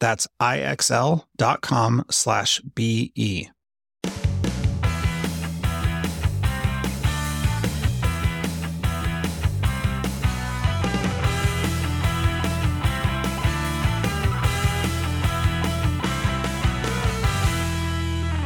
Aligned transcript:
That's 0.00 0.26
ixl.com 0.40 2.04
slash 2.10 2.60
BE. 2.60 3.50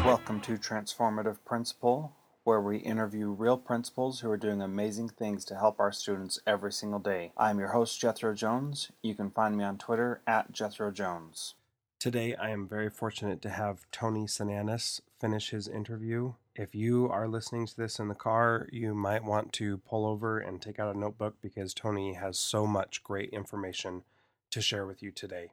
Welcome 0.05 0.41
to 0.41 0.59
Transformative 0.59 1.37
Principal, 1.45 2.13
where 2.45 2.61
we 2.61 2.79
interview 2.79 3.31
real 3.31 3.57
principals 3.57 4.21
who 4.21 4.31
are 4.31 4.37
doing 4.37 4.61
amazing 4.61 5.09
things 5.09 5.45
to 5.45 5.55
help 5.55 5.79
our 5.79 5.93
students 5.93 6.41
every 6.47 6.73
single 6.73 6.99
day. 6.99 7.33
I'm 7.37 7.59
your 7.59 7.69
host, 7.69 8.01
Jethro 8.01 8.35
Jones. 8.35 8.91
You 9.03 9.15
can 9.15 9.31
find 9.31 9.57
me 9.57 9.65
on 9.65 9.79
Twitter 9.79 10.23
at 10.27 10.51
Jethro 10.51 10.91
Jones. 10.91 11.55
Today, 12.01 12.35
I 12.35 12.51
am 12.51 12.67
very 12.67 12.91
fortunate 12.91 13.41
to 13.43 13.51
have 13.51 13.87
Tony 13.93 14.25
Sinanis 14.25 15.01
finish 15.21 15.51
his 15.51 15.69
interview. 15.69 16.33
If 16.57 16.75
you 16.75 17.09
are 17.09 17.29
listening 17.29 17.67
to 17.69 17.77
this 17.77 18.01
in 18.01 18.09
the 18.09 18.15
car, 18.17 18.69
you 18.73 18.93
might 18.93 19.23
want 19.23 19.53
to 19.55 19.79
pull 19.79 20.05
over 20.05 20.41
and 20.41 20.61
take 20.61 20.81
out 20.81 20.95
a 20.95 20.99
notebook 20.99 21.37
because 21.41 21.73
Tony 21.73 22.15
has 22.15 22.41
so 22.41 22.67
much 22.67 23.05
great 23.05 23.31
information 23.31 24.03
to 24.51 24.61
share 24.61 24.85
with 24.85 25.01
you 25.01 25.13
today. 25.13 25.53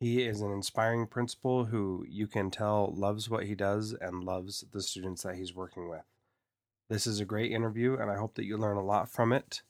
He 0.00 0.22
is 0.22 0.40
an 0.40 0.50
inspiring 0.50 1.06
principal 1.06 1.66
who 1.66 2.06
you 2.08 2.26
can 2.26 2.50
tell 2.50 2.90
loves 2.96 3.28
what 3.28 3.44
he 3.44 3.54
does 3.54 3.92
and 3.92 4.24
loves 4.24 4.64
the 4.72 4.80
students 4.80 5.24
that 5.24 5.34
he's 5.36 5.54
working 5.54 5.90
with. 5.90 6.04
This 6.88 7.06
is 7.06 7.20
a 7.20 7.26
great 7.26 7.52
interview, 7.52 7.98
and 7.98 8.10
I 8.10 8.16
hope 8.16 8.34
that 8.36 8.46
you 8.46 8.56
learn 8.56 8.78
a 8.78 8.84
lot 8.84 9.10
from 9.10 9.30
it. 9.30 9.60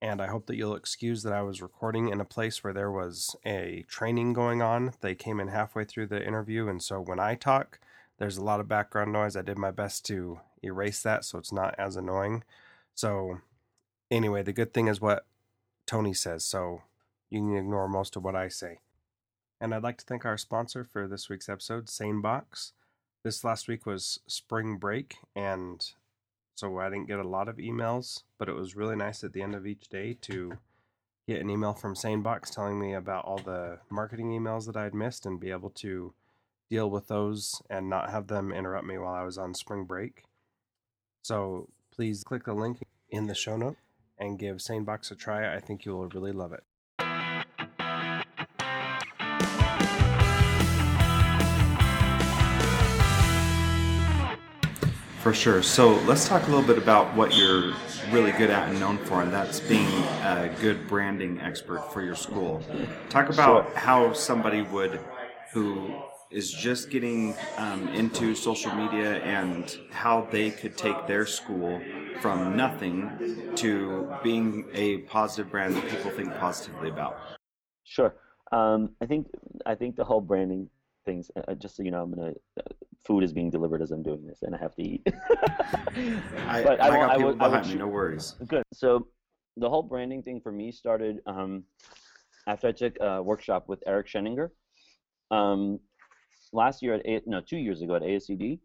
And 0.00 0.22
I 0.22 0.28
hope 0.28 0.46
that 0.46 0.56
you'll 0.56 0.74
excuse 0.74 1.22
that 1.22 1.34
I 1.34 1.42
was 1.42 1.60
recording 1.60 2.08
in 2.08 2.22
a 2.22 2.24
place 2.24 2.64
where 2.64 2.72
there 2.72 2.90
was 2.90 3.36
a 3.44 3.84
training 3.86 4.32
going 4.32 4.62
on. 4.62 4.94
They 5.02 5.14
came 5.14 5.40
in 5.40 5.48
halfway 5.48 5.84
through 5.84 6.06
the 6.06 6.26
interview, 6.26 6.68
and 6.68 6.82
so 6.82 6.98
when 6.98 7.20
I 7.20 7.34
talk, 7.34 7.78
there's 8.16 8.38
a 8.38 8.44
lot 8.44 8.60
of 8.60 8.68
background 8.68 9.12
noise. 9.12 9.36
I 9.36 9.42
did 9.42 9.58
my 9.58 9.70
best 9.70 10.06
to 10.06 10.40
erase 10.62 11.02
that 11.02 11.26
so 11.26 11.38
it's 11.38 11.52
not 11.52 11.74
as 11.78 11.96
annoying. 11.96 12.44
So, 12.94 13.40
anyway, 14.10 14.42
the 14.42 14.54
good 14.54 14.72
thing 14.72 14.88
is 14.88 15.02
what 15.02 15.26
Tony 15.86 16.14
says, 16.14 16.46
so 16.46 16.82
you 17.28 17.40
can 17.40 17.56
ignore 17.56 17.88
most 17.88 18.16
of 18.16 18.24
what 18.24 18.34
I 18.34 18.48
say. 18.48 18.78
And 19.60 19.74
I'd 19.74 19.82
like 19.82 19.98
to 19.98 20.04
thank 20.04 20.24
our 20.26 20.36
sponsor 20.36 20.84
for 20.84 21.08
this 21.08 21.28
week's 21.30 21.48
episode, 21.48 21.86
SaneBox. 21.86 22.72
This 23.24 23.42
last 23.42 23.68
week 23.68 23.86
was 23.86 24.20
spring 24.26 24.76
break, 24.76 25.16
and 25.34 25.82
so 26.54 26.78
I 26.78 26.90
didn't 26.90 27.08
get 27.08 27.18
a 27.18 27.28
lot 27.28 27.48
of 27.48 27.56
emails, 27.56 28.22
but 28.38 28.48
it 28.48 28.54
was 28.54 28.76
really 28.76 28.96
nice 28.96 29.24
at 29.24 29.32
the 29.32 29.42
end 29.42 29.54
of 29.54 29.66
each 29.66 29.88
day 29.88 30.16
to 30.22 30.58
get 31.26 31.40
an 31.40 31.50
email 31.50 31.72
from 31.72 31.94
SaneBox 31.94 32.54
telling 32.54 32.78
me 32.78 32.94
about 32.94 33.24
all 33.24 33.38
the 33.38 33.78
marketing 33.90 34.30
emails 34.30 34.66
that 34.66 34.76
I'd 34.76 34.94
missed 34.94 35.26
and 35.26 35.40
be 35.40 35.50
able 35.50 35.70
to 35.70 36.12
deal 36.68 36.90
with 36.90 37.08
those 37.08 37.62
and 37.70 37.88
not 37.88 38.10
have 38.10 38.26
them 38.26 38.52
interrupt 38.52 38.86
me 38.86 38.98
while 38.98 39.14
I 39.14 39.24
was 39.24 39.38
on 39.38 39.54
spring 39.54 39.84
break. 39.84 40.24
So 41.22 41.68
please 41.90 42.22
click 42.22 42.44
the 42.44 42.54
link 42.54 42.78
in 43.08 43.26
the 43.26 43.34
show 43.34 43.56
note 43.56 43.76
and 44.18 44.38
give 44.38 44.58
SaneBox 44.58 45.10
a 45.10 45.14
try. 45.14 45.54
I 45.54 45.60
think 45.60 45.84
you 45.84 45.96
will 45.96 46.08
really 46.08 46.32
love 46.32 46.52
it. 46.52 46.64
For 55.26 55.34
sure. 55.34 55.60
So 55.60 55.94
let's 56.04 56.28
talk 56.28 56.46
a 56.46 56.50
little 56.52 56.62
bit 56.64 56.78
about 56.78 57.12
what 57.16 57.34
you're 57.34 57.72
really 58.12 58.30
good 58.30 58.48
at 58.48 58.68
and 58.68 58.78
known 58.78 58.96
for, 58.96 59.22
and 59.22 59.32
that's 59.32 59.58
being 59.58 59.88
a 60.22 60.54
good 60.60 60.86
branding 60.86 61.40
expert 61.40 61.92
for 61.92 62.00
your 62.00 62.14
school. 62.14 62.62
Talk 63.08 63.28
about 63.28 63.66
sure. 63.66 63.76
how 63.76 64.12
somebody 64.12 64.62
would, 64.62 65.00
who 65.52 65.96
is 66.30 66.52
just 66.52 66.90
getting 66.90 67.34
um, 67.56 67.88
into 67.88 68.36
social 68.36 68.72
media 68.76 69.16
and 69.24 69.76
how 69.90 70.28
they 70.30 70.52
could 70.52 70.76
take 70.76 71.08
their 71.08 71.26
school 71.26 71.82
from 72.20 72.56
nothing 72.56 73.50
to 73.56 74.08
being 74.22 74.68
a 74.74 74.98
positive 74.98 75.50
brand 75.50 75.74
that 75.74 75.88
people 75.88 76.12
think 76.12 76.32
positively 76.36 76.88
about. 76.88 77.18
Sure. 77.82 78.14
Um, 78.52 78.90
I 79.00 79.06
think 79.06 79.26
I 79.66 79.74
think 79.74 79.96
the 79.96 80.04
whole 80.04 80.20
branding 80.20 80.70
things. 81.06 81.30
Uh, 81.48 81.54
just 81.54 81.76
so 81.76 81.82
you 81.82 81.90
know, 81.90 82.02
I'm 82.02 82.12
gonna 82.12 82.32
uh, 82.58 82.74
food 83.06 83.24
is 83.24 83.32
being 83.32 83.48
delivered 83.48 83.80
as 83.80 83.92
I'm 83.92 84.02
doing 84.02 84.26
this, 84.26 84.40
and 84.42 84.54
I 84.54 84.58
have 84.58 84.74
to 84.74 84.82
eat. 84.82 85.02
I, 86.46 86.62
but 86.62 86.80
I, 86.82 86.88
I 86.88 86.90
got 86.90 87.10
I, 87.10 87.16
people 87.16 87.30
I, 87.40 87.48
behind 87.48 87.68
me. 87.68 87.74
No 87.76 87.86
worries. 87.86 88.34
Good. 88.46 88.64
So 88.74 89.06
the 89.56 89.70
whole 89.70 89.82
branding 89.82 90.22
thing 90.22 90.40
for 90.40 90.52
me 90.52 90.70
started 90.70 91.20
um, 91.26 91.64
after 92.46 92.68
I 92.68 92.72
took 92.72 92.98
a 93.00 93.22
workshop 93.22 93.68
with 93.68 93.82
Eric 93.86 94.08
Sheninger 94.08 94.50
Um, 95.30 95.80
last 96.52 96.82
year 96.82 96.94
at 96.94 97.06
a, 97.06 97.22
no 97.24 97.40
two 97.40 97.56
years 97.56 97.80
ago 97.80 97.94
at 97.94 98.02
ASCD, 98.02 98.58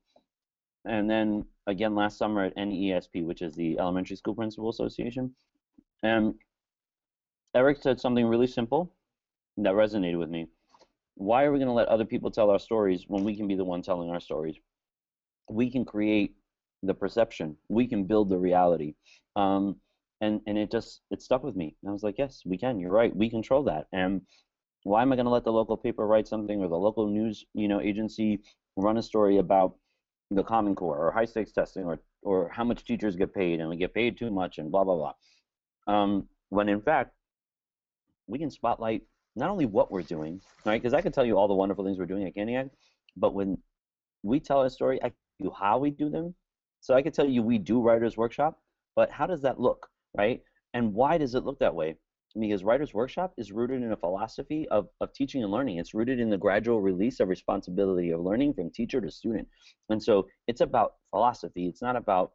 and 0.86 1.10
then 1.10 1.46
again 1.68 1.96
last 1.96 2.18
summer 2.18 2.44
at 2.44 2.58
NESP, 2.58 3.24
which 3.26 3.42
is 3.42 3.56
the 3.56 3.80
Elementary 3.80 4.18
School 4.18 4.36
Principal 4.36 4.70
Association. 4.70 5.34
And 6.04 6.34
Eric 7.56 7.78
said 7.82 8.00
something 8.00 8.26
really 8.26 8.48
simple 8.48 8.94
that 9.58 9.74
resonated 9.74 10.18
with 10.18 10.30
me 10.30 10.48
why 11.22 11.44
are 11.44 11.52
we 11.52 11.60
going 11.60 11.68
to 11.68 11.74
let 11.74 11.88
other 11.88 12.06
people 12.06 12.32
tell 12.32 12.50
our 12.50 12.58
stories 12.58 13.06
when 13.08 13.24
we 13.24 13.36
can 13.36 13.48
be 13.48 13.56
the 13.56 13.64
one 13.64 13.84
telling 13.84 14.10
our 14.10 14.20
stories? 14.20 14.56
We 15.48 15.70
can 15.70 15.86
create 15.86 16.36
the 16.82 16.96
perception. 16.96 17.58
We 17.70 17.88
can 17.88 18.06
build 18.06 18.30
the 18.30 18.40
reality. 18.40 18.96
Um, 19.36 19.76
and 20.20 20.42
and 20.48 20.58
it 20.58 20.72
just 20.72 21.02
it 21.12 21.22
stuck 21.22 21.44
with 21.44 21.56
me. 21.56 21.76
And 21.82 21.90
I 21.90 21.94
was 21.94 22.02
like, 22.02 22.16
yes, 22.18 22.42
we 22.44 22.58
can. 22.58 22.80
You're 22.80 22.92
right. 22.92 23.16
We 23.16 23.30
control 23.30 23.64
that. 23.64 23.86
And 23.94 24.22
why 24.84 25.04
am 25.04 25.14
I 25.14 25.16
going 25.16 25.28
to 25.28 25.32
let 25.32 25.44
the 25.44 25.52
local 25.52 25.78
paper 25.78 26.08
write 26.08 26.28
something 26.28 26.60
or 26.60 26.68
the 26.68 26.76
local 26.76 27.08
news 27.08 27.46
you 27.54 27.68
know 27.68 27.80
agency 27.80 28.42
run 28.76 28.98
a 28.98 29.04
story 29.04 29.38
about 29.38 29.76
the 30.32 30.44
Common 30.44 30.74
Core 30.74 30.98
or 30.98 31.12
high 31.12 31.26
stakes 31.26 31.52
testing 31.52 31.84
or 31.84 32.00
or 32.24 32.50
how 32.50 32.64
much 32.64 32.84
teachers 32.84 33.16
get 33.16 33.34
paid 33.34 33.60
and 33.60 33.70
we 33.70 33.78
get 33.78 33.94
paid 33.94 34.18
too 34.18 34.32
much 34.32 34.58
and 34.58 34.72
blah 34.72 34.84
blah 34.84 34.96
blah. 34.96 35.14
Um, 35.94 36.28
when 36.50 36.68
in 36.68 36.82
fact 36.82 37.14
we 38.26 38.40
can 38.40 38.50
spotlight 38.50 39.04
not 39.36 39.50
only 39.50 39.66
what 39.66 39.92
we're 39.92 40.02
doing, 40.02 40.42
right? 40.66 40.82
Because 40.82 40.94
I 40.94 41.02
can 41.02 41.12
tell 41.12 41.26
you 41.26 41.38
all 41.38 41.48
the 41.48 41.56
wonderful 41.56 41.86
things 41.86 41.98
we're 41.98 42.06
doing 42.06 42.26
at 42.26 42.36
Cantiague, 42.36 42.70
but 43.16 43.34
when 43.34 43.58
we 44.24 44.40
tell 44.40 44.62
a 44.64 44.70
story, 44.70 45.00
I 45.02 45.10
tell 45.10 45.16
you 45.40 45.52
how 45.58 45.78
we 45.78 45.92
do 45.92 46.10
them. 46.10 46.36
So 46.82 46.96
I 46.96 47.02
can 47.02 47.12
tell 47.12 47.28
you 47.28 47.44
we 47.44 47.58
do 47.58 47.82
writers 47.82 48.18
workshop, 48.18 48.60
but 48.96 49.12
how 49.12 49.28
does 49.28 49.42
that 49.44 49.60
look, 49.60 49.88
right? 50.18 50.42
And 50.74 50.94
why 50.94 51.18
does 51.18 51.36
it 51.36 51.44
look 51.44 51.60
that 51.60 51.76
way? 51.76 51.96
because 52.40 52.64
Writers 52.64 52.94
Workshop 52.94 53.34
is 53.38 53.52
rooted 53.52 53.84
in 53.84 53.92
a 53.92 53.98
philosophy 53.98 54.68
of, 54.70 54.88
of 55.02 55.12
teaching 55.14 55.44
and 55.44 55.52
learning. 55.52 55.78
It's 55.78 55.94
rooted 55.94 56.20
in 56.20 56.30
the 56.30 56.38
gradual 56.38 56.80
release 56.82 57.20
of 57.20 57.28
responsibility 57.28 58.12
of 58.12 58.22
learning 58.22 58.54
from 58.54 58.72
teacher 58.72 59.02
to 59.02 59.12
student. 59.12 59.48
And 59.90 60.02
so 60.02 60.28
it's 60.48 60.62
about 60.62 60.94
philosophy. 61.10 61.68
It's 61.68 61.82
not 61.82 61.96
about 61.96 62.32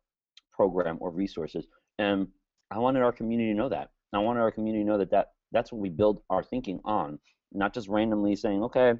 program 0.53 0.99
or 1.01 1.11
resources. 1.11 1.67
And 1.99 2.29
I 2.71 2.79
wanted 2.79 3.03
our 3.03 3.13
community 3.13 3.53
to 3.53 3.57
know 3.57 3.69
that. 3.71 3.91
I 4.13 4.19
wanted 4.19 4.41
our 4.41 4.51
community 4.51 4.85
to 4.85 4.91
know 4.91 4.99
that, 4.99 5.11
that 5.13 5.29
that's 5.53 5.73
what 5.73 5.81
we 5.81 5.89
build 5.89 6.23
our 6.31 6.43
thinking 6.43 6.81
on, 6.85 7.19
not 7.53 7.75
just 7.75 7.89
randomly 7.89 8.37
saying, 8.37 8.63
okay, 8.65 8.95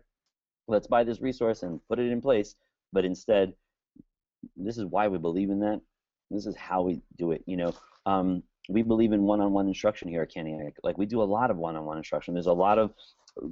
let's 0.69 0.87
buy 0.87 1.05
this 1.05 1.21
resource 1.21 1.63
and 1.63 1.81
put 1.89 1.99
it 1.99 2.11
in 2.11 2.21
place, 2.21 2.55
but 2.93 3.05
instead, 3.05 3.53
this 4.57 4.79
is 4.79 4.85
why 4.85 5.09
we 5.09 5.19
believe 5.19 5.51
in 5.51 5.61
that. 5.61 5.81
This 6.31 6.47
is 6.47 6.57
how 6.57 6.83
we 6.83 7.01
do 7.19 7.33
it. 7.33 7.43
You 7.47 7.57
know, 7.57 7.73
um, 8.05 8.43
we 8.69 8.83
believe 8.83 9.13
in 9.13 9.23
one-on-one 9.23 9.69
instruction 9.69 10.09
here 10.09 10.23
at 10.23 10.33
Cantiague. 10.33 10.75
Like 10.83 10.99
we 10.99 11.07
do 11.07 11.23
a 11.23 11.25
lot 11.25 11.51
of 11.51 11.57
one-on-one 11.57 11.99
instruction. 11.99 12.35
There's 12.35 12.47
a 12.47 12.53
lot 12.53 12.79
of, 12.79 12.93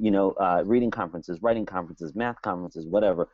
you 0.01 0.11
know, 0.11 0.33
uh, 0.33 0.63
reading 0.65 0.91
conferences, 0.91 1.41
writing 1.43 1.67
conferences, 1.67 2.15
math 2.15 2.41
conferences, 2.43 2.87
whatever, 2.87 3.29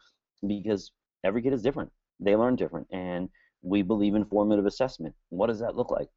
because 0.47 0.93
every 1.25 1.43
kid 1.43 1.53
is 1.53 1.63
different. 1.63 1.91
They 2.19 2.37
learn 2.37 2.57
different, 2.57 2.87
and 2.91 3.31
we 3.63 3.83
believe 3.83 4.15
in 4.15 4.25
formative 4.27 4.67
assessment. 4.67 5.15
What 5.31 5.47
does 5.47 5.61
that 5.61 5.77
look 5.77 5.91
like? 5.91 6.09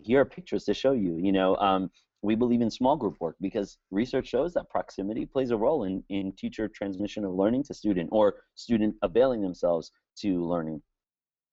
Here 0.00 0.20
are 0.20 0.24
pictures 0.24 0.64
to 0.64 0.74
show 0.74 0.92
you. 0.92 1.18
You 1.18 1.32
know, 1.32 1.56
um, 1.56 1.90
we 2.22 2.34
believe 2.34 2.60
in 2.60 2.70
small 2.70 2.96
group 2.96 3.16
work 3.20 3.36
because 3.40 3.78
research 3.90 4.28
shows 4.28 4.52
that 4.54 4.68
proximity 4.68 5.26
plays 5.26 5.50
a 5.50 5.56
role 5.56 5.84
in, 5.84 6.02
in 6.10 6.32
teacher 6.32 6.68
transmission 6.68 7.24
of 7.24 7.32
learning 7.32 7.64
to 7.64 7.74
student 7.74 8.08
or 8.12 8.34
student 8.54 8.94
availing 9.02 9.42
themselves 9.42 9.92
to 10.16 10.44
learning 10.44 10.82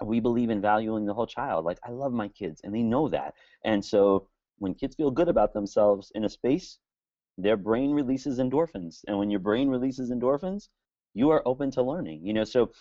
we 0.03 0.19
believe 0.19 0.49
in 0.49 0.61
valuing 0.61 1.05
the 1.05 1.13
whole 1.13 1.27
child. 1.27 1.65
Like 1.65 1.79
I 1.83 1.91
love 1.91 2.13
my 2.13 2.27
kids, 2.29 2.61
and 2.63 2.73
they 2.73 2.83
know 2.83 3.09
that. 3.09 3.33
And 3.65 3.83
so 3.83 4.27
when 4.59 4.73
kids 4.73 4.95
feel 4.95 5.11
good 5.11 5.27
about 5.27 5.53
themselves 5.53 6.11
in 6.15 6.25
a 6.25 6.29
space, 6.29 6.79
their 7.37 7.57
brain 7.57 7.91
releases 7.91 8.39
endorphins, 8.39 9.01
and 9.07 9.17
when 9.17 9.29
your 9.29 9.39
brain 9.39 9.69
releases 9.69 10.11
endorphins, 10.11 10.69
you 11.13 11.29
are 11.31 11.43
open 11.45 11.71
to 11.71 11.83
learning. 11.83 12.25
You 12.25 12.33
know, 12.33 12.43
so. 12.43 12.71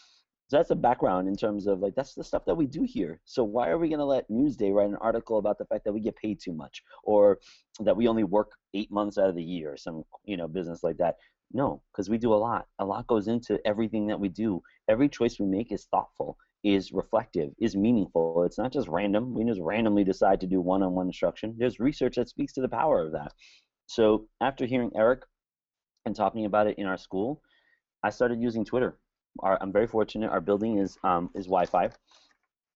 So 0.49 0.57
that's 0.57 0.69
the 0.69 0.77
background 0.77 1.27
in 1.27 1.37
terms 1.37 1.67
of 1.67 1.81
like 1.81 1.95
that's 1.97 2.15
the 2.15 2.23
stuff 2.23 2.45
that 2.47 2.55
we 2.55 2.67
do 2.67 2.85
here. 2.85 3.21
So 3.25 3.43
why 3.43 3.69
are 3.69 3.79
we 3.79 3.89
going 3.89 3.99
to 3.99 4.05
let 4.05 4.31
Newsday 4.31 4.73
write 4.73 4.89
an 4.89 4.97
article 5.01 5.39
about 5.39 5.59
the 5.59 5.65
fact 5.65 5.85
that 5.85 5.93
we 5.93 6.01
get 6.01 6.17
paid 6.17 6.41
too 6.41 6.53
much 6.53 6.83
or 7.03 7.41
that 7.81 7.97
we 7.97 8.07
only 8.07 8.25
work 8.25 8.53
eight 8.75 8.91
months 8.93 9.19
out 9.19 9.29
of 9.29 9.35
the 9.35 9.43
year 9.43 9.73
or 9.73 9.77
some 9.77 10.05
you 10.25 10.37
know 10.37 10.47
business 10.47 10.83
like 10.85 10.99
that? 10.99 11.17
No, 11.53 11.83
because 11.93 12.09
we 12.09 12.19
do 12.19 12.33
a 12.33 12.37
lot. 12.37 12.67
A 12.79 12.85
lot 12.85 13.07
goes 13.07 13.29
into 13.29 13.59
everything 13.67 14.07
that 14.07 14.19
we 14.21 14.29
do. 14.29 14.63
Every 14.89 15.09
choice 15.09 15.39
we 15.39 15.47
make 15.47 15.73
is 15.73 15.87
thoughtful 15.87 16.37
is 16.65 16.93
reflective, 16.93 17.51
is 17.61 17.77
meaningful. 17.77 18.43
It's 18.43 18.59
not 18.59 18.73
just 18.73 18.89
random. 18.89 19.35
We 19.35 19.45
just 19.45 19.61
randomly 19.61 20.03
decide 20.03 20.41
to 20.41 20.49
do 20.49 20.61
one-on-one 20.61 21.07
instruction. 21.07 21.55
There's 21.57 21.79
research 21.79 22.17
that 22.17 22.29
speaks 22.29 22.53
to 22.55 22.61
the 22.61 22.69
power 22.69 23.05
of 23.05 23.13
that. 23.13 23.33
So 23.87 24.27
after 24.41 24.67
hearing 24.67 24.91
Eric 24.97 25.23
and 26.05 26.17
talking 26.17 26.45
about 26.45 26.67
it 26.67 26.79
in 26.79 26.87
our 26.87 26.97
school, 26.97 27.41
I 28.03 28.11
started 28.11 28.41
using 28.41 28.65
Twitter. 28.65 28.99
Our, 29.41 29.59
I'm 29.61 29.73
very 29.73 29.87
fortunate. 29.87 30.31
Our 30.31 30.41
building 30.41 30.79
is 30.79 30.99
um, 31.05 31.31
is 31.35 31.47
Wi-Fi, 31.47 31.91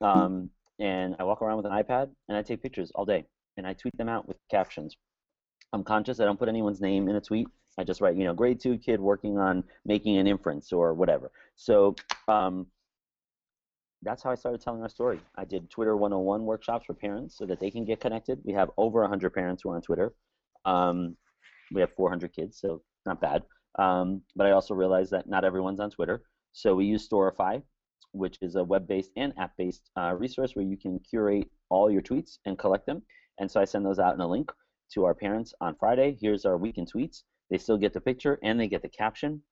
um, 0.01 0.51
and 0.79 1.15
I 1.19 1.25
walk 1.25 1.43
around 1.43 1.59
with 1.59 1.67
an 1.67 1.73
iPad 1.73 2.11
and 2.29 2.37
I 2.37 2.43
take 2.43 2.63
pictures 2.63 2.91
all 2.95 3.05
day 3.05 3.27
and 3.57 3.67
I 3.67 3.75
tweet 3.75 3.97
them 3.99 4.09
out 4.09 4.27
with 4.27 4.39
captions. 4.51 4.97
I'm 5.73 5.85
conscious 5.85 6.19
I 6.19 6.25
don't 6.25 6.39
put 6.39 6.49
anyone's 6.49 6.81
name 6.81 7.09
in 7.09 7.17
a 7.17 7.21
tweet. 7.21 7.47
I 7.79 7.85
just 7.85 8.01
write, 8.01 8.17
you 8.17 8.25
know, 8.25 8.35
grade 8.35 8.61
two 8.61 8.79
kid 8.79 8.99
working 9.01 9.39
on 9.39 9.63
making 9.85 10.17
an 10.17 10.27
inference 10.27 10.73
or 10.73 10.95
whatever. 10.95 11.31
So 11.55 11.95
um, 12.29 12.67
that's 14.03 14.23
how 14.23 14.31
I 14.31 14.35
started 14.35 14.61
telling 14.61 14.83
our 14.83 14.89
story. 14.89 15.21
I 15.37 15.45
did 15.45 15.71
Twitter 15.71 15.97
101 15.97 16.45
workshops 16.45 16.87
for 16.87 16.95
parents 16.95 17.37
so 17.37 17.47
that 17.47 17.61
they 17.61 17.71
can 17.71 17.85
get 17.85 18.01
connected. 18.01 18.41
We 18.45 18.55
have 18.55 18.71
over 18.77 19.01
100 19.03 19.31
parents 19.31 19.63
who 19.63 19.71
are 19.71 19.77
on 19.77 19.83
Twitter. 19.83 20.15
Um, 20.65 21.17
we 21.73 21.81
have 21.81 21.93
400 21.95 22.33
kids, 22.33 22.59
so 22.59 22.83
not 23.07 23.21
bad. 23.21 23.43
Um, 23.79 24.23
but 24.35 24.47
I 24.47 24.51
also 24.51 24.75
realized 24.75 25.13
that 25.13 25.29
not 25.29 25.45
everyone's 25.45 25.81
on 25.81 25.91
Twitter. 25.91 26.23
So 26.53 26.75
we 26.75 26.87
use 26.87 27.09
Storify, 27.09 27.63
which 28.13 28.39
is 28.41 28.57
a 28.57 28.65
web-based 28.65 29.13
and 29.17 29.33
app-based 29.39 29.91
uh, 29.97 30.15
resource 30.19 30.55
where 30.55 30.65
you 30.65 30.77
can 30.77 30.99
curate 30.99 31.51
all 31.69 31.91
your 31.91 32.03
tweets 32.03 32.39
and 32.45 32.59
collect 32.59 32.87
them. 32.87 33.03
And 33.39 33.51
so 33.51 33.61
I 33.61 33.65
send 33.65 33.87
those 33.87 33.99
out 33.99 34.15
in 34.15 34.21
a 34.21 34.27
link 34.27 34.51
to 34.93 35.05
our 35.05 35.15
parents 35.15 35.55
on 35.61 35.77
Friday. 35.77 36.17
Here's 36.21 36.45
our 36.45 36.57
week 36.57 36.79
in 36.79 36.87
tweets. 36.87 37.23
They 37.51 37.59
still 37.59 37.79
get 37.79 37.93
the 37.93 38.01
picture 38.01 38.39
and 38.43 38.59
they 38.59 38.69
get 38.69 38.83
the 38.83 38.89
caption. 38.89 39.43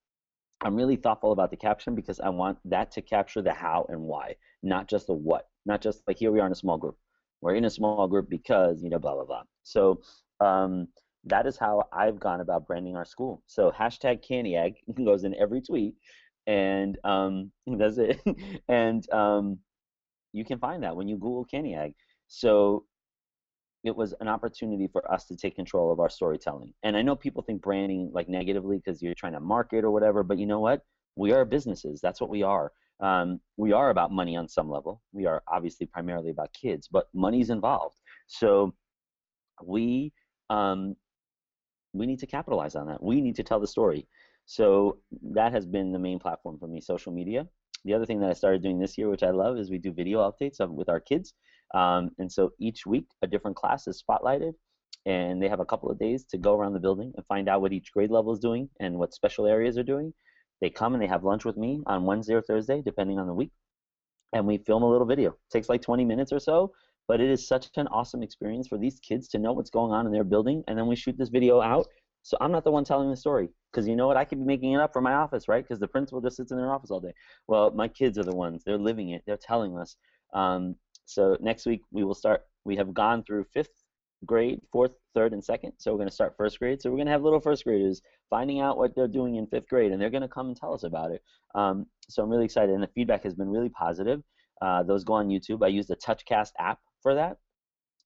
I'm 0.63 0.75
really 0.75 0.97
thoughtful 0.97 1.33
about 1.33 1.51
the 1.51 1.57
caption 1.57 1.95
because 1.95 2.21
I 2.21 2.29
want 2.31 2.59
that 2.65 2.91
to 2.93 3.03
capture 3.03 3.43
the 3.43 3.53
how 3.53 3.87
and 3.89 4.01
why, 4.03 4.35
not 4.63 4.89
just 4.89 5.07
the 5.07 5.15
what. 5.15 5.47
Not 5.67 5.81
just 5.81 6.03
like 6.09 6.19
here 6.19 6.33
we 6.33 6.41
are 6.41 6.47
in 6.47 6.53
a 6.53 6.57
small 6.57 6.79
group. 6.79 6.97
We're 7.41 7.55
in 7.55 7.65
a 7.65 7.71
small 7.71 8.09
group 8.09 8.29
because 8.29 8.83
you 8.83 8.91
know 8.91 8.99
blah 8.99 9.15
blah 9.15 9.25
blah. 9.25 9.43
So 9.63 10.01
um, 10.41 10.89
that 11.25 11.47
is 11.47 11.57
how 11.57 11.85
I've 11.93 12.19
gone 12.19 12.41
about 12.41 12.67
branding 12.67 12.97
our 12.97 13.05
school. 13.05 13.43
So 13.47 13.71
hashtag 13.71 14.23
Cantiague 14.27 14.77
goes 15.05 15.25
in 15.25 15.35
every 15.37 15.61
tweet, 15.61 15.95
and 16.49 16.99
um, 17.05 17.53
that's 17.79 17.99
it. 17.99 18.21
and 18.69 19.09
um, 19.13 19.59
you 20.33 20.45
can 20.45 20.59
find 20.59 20.83
that 20.83 20.97
when 20.97 21.07
you 21.07 21.17
Google 21.17 21.45
Cantiague. 21.45 21.95
So 22.27 22.85
it 23.85 23.95
was 23.95 24.13
an 24.21 24.27
opportunity 24.27 24.89
for 24.89 25.09
us 25.11 25.27
to 25.27 25.37
take 25.37 25.55
control 25.55 25.93
of 25.93 26.01
our 26.01 26.11
storytelling. 26.11 26.75
And 26.83 26.97
I 26.97 27.03
know 27.03 27.15
people 27.15 27.43
think 27.43 27.63
branding 27.63 28.11
like 28.13 28.29
negatively 28.29 28.79
because 28.79 29.01
you're 29.01 29.15
trying 29.15 29.35
to 29.35 29.41
market 29.41 29.85
or 29.85 29.93
whatever, 29.93 30.25
but 30.25 30.39
you 30.39 30.47
know 30.47 30.59
what? 30.59 30.83
We 31.15 31.33
are 31.33 31.45
businesses. 31.45 32.01
That's 32.01 32.21
what 32.21 32.31
we 32.31 32.43
are. 32.43 32.73
Um, 33.01 33.41
we 33.57 33.73
are 33.73 33.91
about 33.91 34.11
money 34.11 34.37
on 34.37 34.49
some 34.49 34.69
level. 34.69 35.01
We 35.13 35.27
are 35.27 35.43
obviously 35.47 35.87
primarily 35.87 36.31
about 36.31 36.53
kids, 36.53 36.89
but 36.91 37.07
money's 37.15 37.51
involved. 37.51 38.01
So 38.27 38.75
we 39.65 40.13
um, 40.51 40.97
we 41.93 42.07
need 42.07 42.19
to 42.21 42.27
capitalize 42.27 42.75
on 42.75 42.87
that. 42.89 43.03
We 43.03 43.21
need 43.21 43.37
to 43.37 43.43
tell 43.43 43.61
the 43.61 43.67
story. 43.67 44.07
So 44.49 44.97
that 45.35 45.53
has 45.53 45.67
been 45.67 45.93
the 45.93 45.99
main 45.99 46.19
platform 46.19 46.59
for 46.59 46.67
me, 46.67 46.81
social 46.81 47.13
media. 47.13 47.47
The 47.85 47.93
other 47.93 48.07
thing 48.07 48.19
that 48.21 48.31
I 48.31 48.33
started 48.33 48.63
doing 48.63 48.79
this 48.79 48.97
year, 48.97 49.11
which 49.11 49.23
I 49.23 49.31
love, 49.31 49.59
is 49.59 49.71
we 49.71 49.77
do 49.77 49.93
video 49.93 50.21
updates 50.21 50.59
of, 50.59 50.71
with 50.71 50.89
our 50.89 51.01
kids. 51.01 51.35
Um, 51.75 52.13
and 52.19 52.33
so 52.33 52.53
each 52.59 52.87
week, 52.87 53.05
a 53.21 53.27
different 53.27 53.59
class 53.59 53.87
is 53.87 54.03
spotlighted, 54.03 54.55
and 55.05 55.43
they 55.43 55.51
have 55.51 55.61
a 55.61 55.67
couple 55.67 55.91
of 55.91 55.99
days 55.99 56.25
to 56.31 56.39
go 56.39 56.55
around 56.55 56.73
the 56.73 56.81
building 56.81 57.13
and 57.15 57.27
find 57.27 57.47
out 57.47 57.61
what 57.61 57.75
each 57.75 57.93
grade 57.93 58.11
level 58.11 58.33
is 58.33 58.39
doing 58.39 58.71
and 58.81 58.99
what 58.99 59.13
special 59.13 59.47
areas 59.47 59.77
are 59.77 59.83
doing. 59.83 60.15
They 60.63 60.71
come 60.71 60.95
and 60.95 61.03
they 61.03 61.09
have 61.09 61.25
lunch 61.25 61.45
with 61.45 61.59
me 61.59 61.83
on 61.87 62.07
Wednesday 62.07 62.33
or 62.33 62.41
Thursday, 62.41 62.81
depending 62.83 63.19
on 63.19 63.27
the 63.27 63.35
week, 63.35 63.53
and 64.33 64.47
we 64.47 64.57
film 64.57 64.83
a 64.83 64.91
little 64.91 65.07
video. 65.07 65.33
It 65.33 65.53
takes 65.53 65.69
like 65.69 65.83
20 65.83 66.07
minutes 66.07 66.33
or 66.33 66.41
so, 66.41 66.73
but 67.07 67.21
it 67.21 67.29
is 67.29 67.47
such 67.47 67.69
an 67.77 67.87
awesome 67.89 68.23
experience 68.23 68.67
for 68.67 68.79
these 68.79 68.99
kids 69.01 69.29
to 69.29 69.39
know 69.39 69.53
what's 69.53 69.71
going 69.71 69.93
on 69.93 70.07
in 70.07 70.13
their 70.13 70.25
building, 70.25 70.65
and 70.69 70.79
then 70.79 70.87
we 70.87 70.97
shoot 70.97 71.19
this 71.19 71.29
video 71.29 71.61
out. 71.61 71.87
So 72.29 72.37
I'm 72.43 72.53
not 72.53 72.63
the 72.63 72.71
one 72.71 72.85
telling 72.85 73.09
the 73.09 73.17
story 73.17 73.49
because 73.73 73.89
you 73.89 73.97
know 73.97 74.07
what? 74.07 74.19
I 74.19 74.27
could 74.27 74.39
be 74.39 74.45
making 74.45 74.75
it 74.75 74.81
up 74.81 74.93
for 74.93 75.01
my 75.01 75.15
office, 75.15 75.49
right? 75.49 75.65
Because 75.65 75.81
the 75.81 75.89
principal 75.89 76.21
just 76.21 76.37
sits 76.37 76.53
in 76.53 76.59
their 76.59 76.71
office 76.71 76.91
all 76.91 77.01
day. 77.01 77.15
Well, 77.47 77.71
my 77.71 77.89
kids 77.89 78.19
are 78.19 78.23
the 78.23 78.37
ones. 78.37 78.63
They're 78.67 78.77
living 78.77 79.11
it. 79.11 79.23
They're 79.27 79.39
telling 79.39 79.79
us. 79.79 79.97
Um, 80.35 80.77
so 81.07 81.39
next 81.41 81.65
week 81.65 81.81
we 81.91 82.05
will 82.05 82.15
start. 82.15 82.43
We 82.67 82.77
have 82.77 82.93
gone 82.93 83.25
through 83.25 83.47
fifth 83.55 83.83
grade, 84.27 84.61
fourth, 84.71 84.95
third, 85.15 85.33
and 85.33 85.43
second. 85.43 85.73
So 85.79 85.91
we're 85.91 85.97
going 85.97 86.11
to 86.11 86.15
start 86.15 86.35
first 86.37 86.59
grade. 86.59 86.83
So 86.83 86.91
we're 86.91 86.97
going 86.97 87.07
to 87.07 87.13
have 87.13 87.23
little 87.23 87.41
first 87.41 87.65
graders 87.65 88.03
finding 88.29 88.61
out 88.61 88.77
what 88.77 88.95
they're 88.95 89.09
doing 89.09 89.37
in 89.37 89.47
fifth 89.47 89.69
grade, 89.71 89.93
and 89.93 89.99
they're 89.99 90.11
going 90.11 90.21
to 90.21 90.29
come 90.29 90.49
and 90.49 90.57
tell 90.57 90.75
us 90.75 90.83
about 90.83 91.13
it. 91.13 91.23
Um, 91.55 91.87
so 92.11 92.23
I'm 92.23 92.29
really 92.29 92.45
excited, 92.45 92.75
and 92.75 92.83
the 92.83 92.91
feedback 92.95 93.25
has 93.25 93.33
been 93.33 93.49
really 93.49 93.71
positive. 93.71 94.23
Uh, 94.61 94.83
those 94.83 95.03
go 95.03 95.15
on 95.15 95.29
YouTube. 95.29 95.65
I 95.65 95.69
use 95.69 95.87
the 95.87 95.97
TouchCast 95.97 96.51
app 96.59 96.79
for 97.03 97.15
that, 97.15 97.39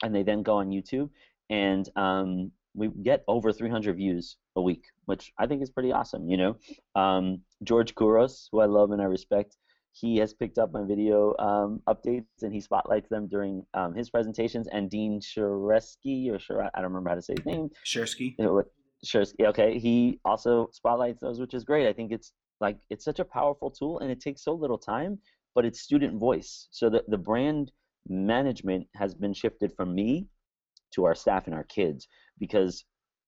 and 0.04 0.14
they 0.14 0.22
then 0.22 0.44
go 0.44 0.58
on 0.58 0.68
YouTube, 0.68 1.10
and 1.50 1.88
um, 1.96 2.52
we 2.74 2.88
get 3.02 3.24
over 3.28 3.52
300 3.52 3.96
views 3.96 4.36
a 4.56 4.62
week, 4.62 4.84
which 5.06 5.32
I 5.38 5.46
think 5.46 5.62
is 5.62 5.70
pretty 5.70 5.92
awesome. 5.92 6.28
You 6.28 6.36
know, 6.36 6.56
um, 6.94 7.40
George 7.62 7.94
Couros, 7.94 8.48
who 8.50 8.60
I 8.60 8.66
love 8.66 8.90
and 8.92 9.00
I 9.00 9.06
respect, 9.06 9.56
he 9.92 10.16
has 10.18 10.32
picked 10.32 10.58
up 10.58 10.72
my 10.72 10.82
video 10.84 11.36
um, 11.38 11.82
updates 11.86 12.24
and 12.40 12.52
he 12.52 12.60
spotlights 12.60 13.08
them 13.10 13.28
during 13.28 13.64
um, 13.74 13.94
his 13.94 14.08
presentations. 14.08 14.66
And 14.72 14.88
Dean 14.88 15.20
Shareski, 15.20 16.30
or 16.30 16.38
Shire, 16.38 16.70
I 16.74 16.80
don't 16.80 16.90
remember 16.90 17.10
how 17.10 17.16
to 17.16 17.22
say 17.22 17.34
his 17.36 17.44
name. 17.44 17.70
Shareski. 17.84 18.34
Shareski. 19.04 19.46
Okay, 19.48 19.78
he 19.78 20.18
also 20.24 20.68
spotlights 20.72 21.20
those, 21.20 21.40
which 21.40 21.54
is 21.54 21.64
great. 21.64 21.86
I 21.86 21.92
think 21.92 22.12
it's 22.12 22.32
like 22.60 22.78
it's 22.88 23.04
such 23.04 23.18
a 23.18 23.24
powerful 23.24 23.70
tool, 23.70 23.98
and 23.98 24.10
it 24.10 24.20
takes 24.20 24.44
so 24.44 24.54
little 24.54 24.78
time, 24.78 25.18
but 25.54 25.64
it's 25.64 25.80
student 25.80 26.18
voice. 26.18 26.68
So 26.70 26.88
the 26.88 27.04
the 27.08 27.18
brand 27.18 27.72
management 28.08 28.86
has 28.94 29.14
been 29.14 29.34
shifted 29.34 29.72
from 29.76 29.94
me 29.94 30.26
to 30.94 31.04
our 31.04 31.14
staff 31.14 31.46
and 31.46 31.54
our 31.54 31.64
kids 31.64 32.08
because 32.38 32.84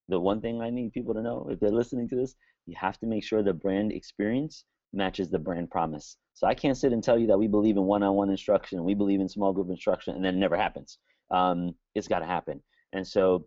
the 0.09 0.21
one 0.21 0.41
thing 0.41 0.61
I 0.61 0.71
need 0.71 0.93
people 0.93 1.15
to 1.15 1.23
know 1.23 1.49
if 1.51 1.61
they're 1.61 1.71
listening 1.71 2.09
to 2.11 2.17
this, 2.17 2.35
you 2.67 2.75
have 2.79 2.99
to 3.01 3.07
make 3.07 3.25
sure 3.25 3.43
the 3.43 3.53
brand 3.53 3.93
experience 3.93 4.65
matches 4.93 5.31
the 5.31 5.39
brand 5.39 5.71
promise. 5.71 6.17
So 6.35 6.47
I 6.47 6.55
can't 6.55 6.77
sit 6.77 6.93
and 6.93 7.03
tell 7.03 7.19
you 7.19 7.27
that 7.29 7.39
we 7.39 7.47
believe 7.47 7.77
in 7.77 7.85
one-on-one 7.85 8.31
instruction, 8.31 8.85
we 8.85 8.95
believe 8.95 9.21
in 9.21 9.29
small 9.29 9.53
group 9.53 9.71
instruction, 9.71 10.15
and 10.15 10.25
then 10.25 10.35
it 10.35 10.39
never 10.39 10.57
happens. 10.57 10.99
Um, 11.31 11.75
it's 11.95 12.09
got 12.09 12.21
to 12.21 12.27
happen. 12.27 12.63
And 12.93 13.07
so 13.07 13.47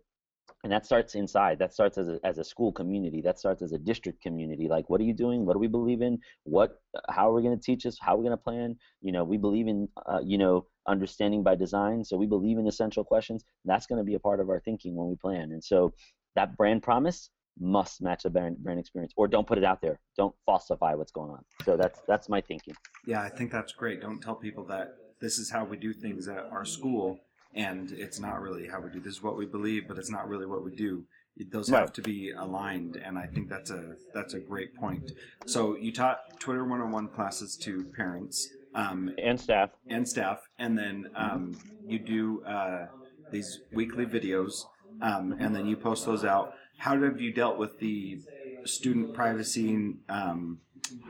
and 0.64 0.72
that 0.72 0.84
starts 0.84 1.14
inside. 1.14 1.58
That 1.58 1.72
starts 1.72 1.98
as 1.98 2.08
a, 2.08 2.18
as 2.24 2.38
a 2.38 2.44
school 2.44 2.72
community. 2.72 3.20
That 3.22 3.38
starts 3.38 3.62
as 3.62 3.72
a 3.72 3.78
district 3.78 4.22
community. 4.22 4.68
Like 4.68 4.90
what 4.90 5.00
are 5.00 5.04
you 5.04 5.14
doing? 5.14 5.46
What 5.46 5.52
do 5.52 5.58
we 5.58 5.68
believe 5.68 6.02
in? 6.02 6.18
What 6.44 6.80
how 7.08 7.30
are 7.30 7.34
we 7.34 7.42
going 7.42 7.56
to 7.56 7.62
teach 7.62 7.86
us? 7.86 7.96
How 8.00 8.14
are 8.14 8.18
we 8.18 8.24
going 8.24 8.36
to 8.36 8.42
plan? 8.42 8.76
You 9.00 9.12
know 9.12 9.24
we 9.24 9.36
believe 9.36 9.68
in 9.68 9.88
uh, 10.06 10.20
you 10.22 10.38
know 10.38 10.66
understanding 10.86 11.42
by 11.42 11.54
design. 11.54 12.04
So 12.04 12.16
we 12.16 12.26
believe 12.26 12.58
in 12.58 12.66
essential 12.66 13.04
questions. 13.04 13.44
That's 13.64 13.86
going 13.86 13.98
to 13.98 14.04
be 14.04 14.14
a 14.14 14.20
part 14.20 14.40
of 14.40 14.48
our 14.48 14.60
thinking 14.60 14.96
when 14.96 15.08
we 15.08 15.16
plan. 15.16 15.52
And 15.52 15.62
so 15.62 15.92
that 16.34 16.56
brand 16.56 16.82
promise 16.82 17.30
must 17.60 18.00
match 18.00 18.22
the 18.22 18.30
brand, 18.30 18.56
brand 18.58 18.78
experience 18.78 19.12
or 19.16 19.26
don't 19.26 19.46
put 19.46 19.58
it 19.58 19.64
out 19.64 19.80
there. 19.80 19.98
Don't 20.16 20.34
falsify 20.46 20.94
what's 20.94 21.12
going 21.12 21.30
on. 21.30 21.44
So 21.64 21.76
that's 21.76 22.00
that's 22.08 22.28
my 22.28 22.40
thinking. 22.40 22.74
Yeah 23.06 23.22
i 23.22 23.28
think 23.28 23.52
that's 23.52 23.72
great. 23.72 24.00
Don't 24.00 24.20
tell 24.20 24.34
people 24.34 24.64
that 24.66 24.96
this 25.20 25.38
is 25.38 25.50
how 25.50 25.64
we 25.64 25.76
do 25.76 25.92
things 25.92 26.28
at 26.28 26.44
our 26.50 26.64
school 26.64 27.18
and 27.54 27.92
it's 27.92 28.20
not 28.20 28.40
really 28.40 28.68
how 28.68 28.80
we 28.80 28.90
do. 28.90 29.00
This 29.00 29.14
is 29.14 29.22
what 29.22 29.36
we 29.36 29.46
believe, 29.46 29.88
but 29.88 29.98
it's 29.98 30.10
not 30.10 30.28
really 30.28 30.46
what 30.46 30.64
we 30.64 30.74
do. 30.74 31.04
Those 31.50 31.70
right. 31.70 31.80
have 31.80 31.92
to 31.94 32.02
be 32.02 32.32
aligned, 32.32 32.96
and 32.96 33.16
I 33.16 33.26
think 33.26 33.48
that's 33.48 33.70
a 33.70 33.94
that's 34.12 34.34
a 34.34 34.40
great 34.40 34.74
point. 34.74 35.12
So 35.46 35.76
you 35.76 35.92
taught 35.92 36.18
Twitter 36.40 36.62
101 36.62 37.08
classes 37.08 37.56
to 37.58 37.84
parents 37.96 38.48
um, 38.74 39.14
and 39.22 39.40
staff 39.40 39.70
and 39.86 40.08
staff, 40.08 40.40
and 40.58 40.76
then 40.76 41.10
um, 41.14 41.56
you 41.86 42.00
do 42.00 42.42
uh, 42.42 42.86
these 43.30 43.60
weekly 43.72 44.04
videos, 44.04 44.64
um, 45.00 45.36
and 45.38 45.54
then 45.54 45.66
you 45.66 45.76
post 45.76 46.06
those 46.06 46.24
out. 46.24 46.54
How 46.76 47.00
have 47.00 47.20
you 47.20 47.32
dealt 47.32 47.56
with 47.56 47.78
the 47.78 48.20
student 48.64 49.14
privacy 49.14 49.74
and 49.74 49.98
um, 50.08 50.58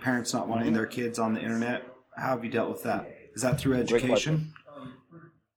parents 0.03 0.33
not 0.33 0.47
wanting 0.47 0.75
their 0.75 0.87
kids 0.87 1.19
on 1.19 1.35
the 1.35 1.41
internet? 1.41 1.85
How 2.17 2.31
have 2.31 2.45
you 2.45 2.51
dealt 2.51 2.71
with 2.71 2.83
that? 2.83 3.15
Is 3.35 3.43
that 3.43 3.61
through 3.61 3.77
education? 3.77 4.53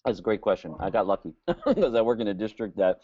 That's 0.05 0.19
a 0.19 0.21
great 0.21 0.41
question. 0.41 0.75
I 0.79 0.89
got 0.89 1.05
lucky 1.07 1.33
because 1.47 1.93
I 1.93 2.01
work 2.01 2.19
in 2.19 2.27
a 2.27 2.33
district 2.33 2.77
that 2.77 3.01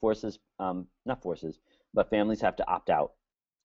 forces, 0.00 0.38
um, 0.58 0.86
not 1.04 1.22
forces, 1.22 1.58
but 1.92 2.08
families 2.10 2.40
have 2.40 2.56
to 2.56 2.68
opt 2.68 2.90
out. 2.90 3.12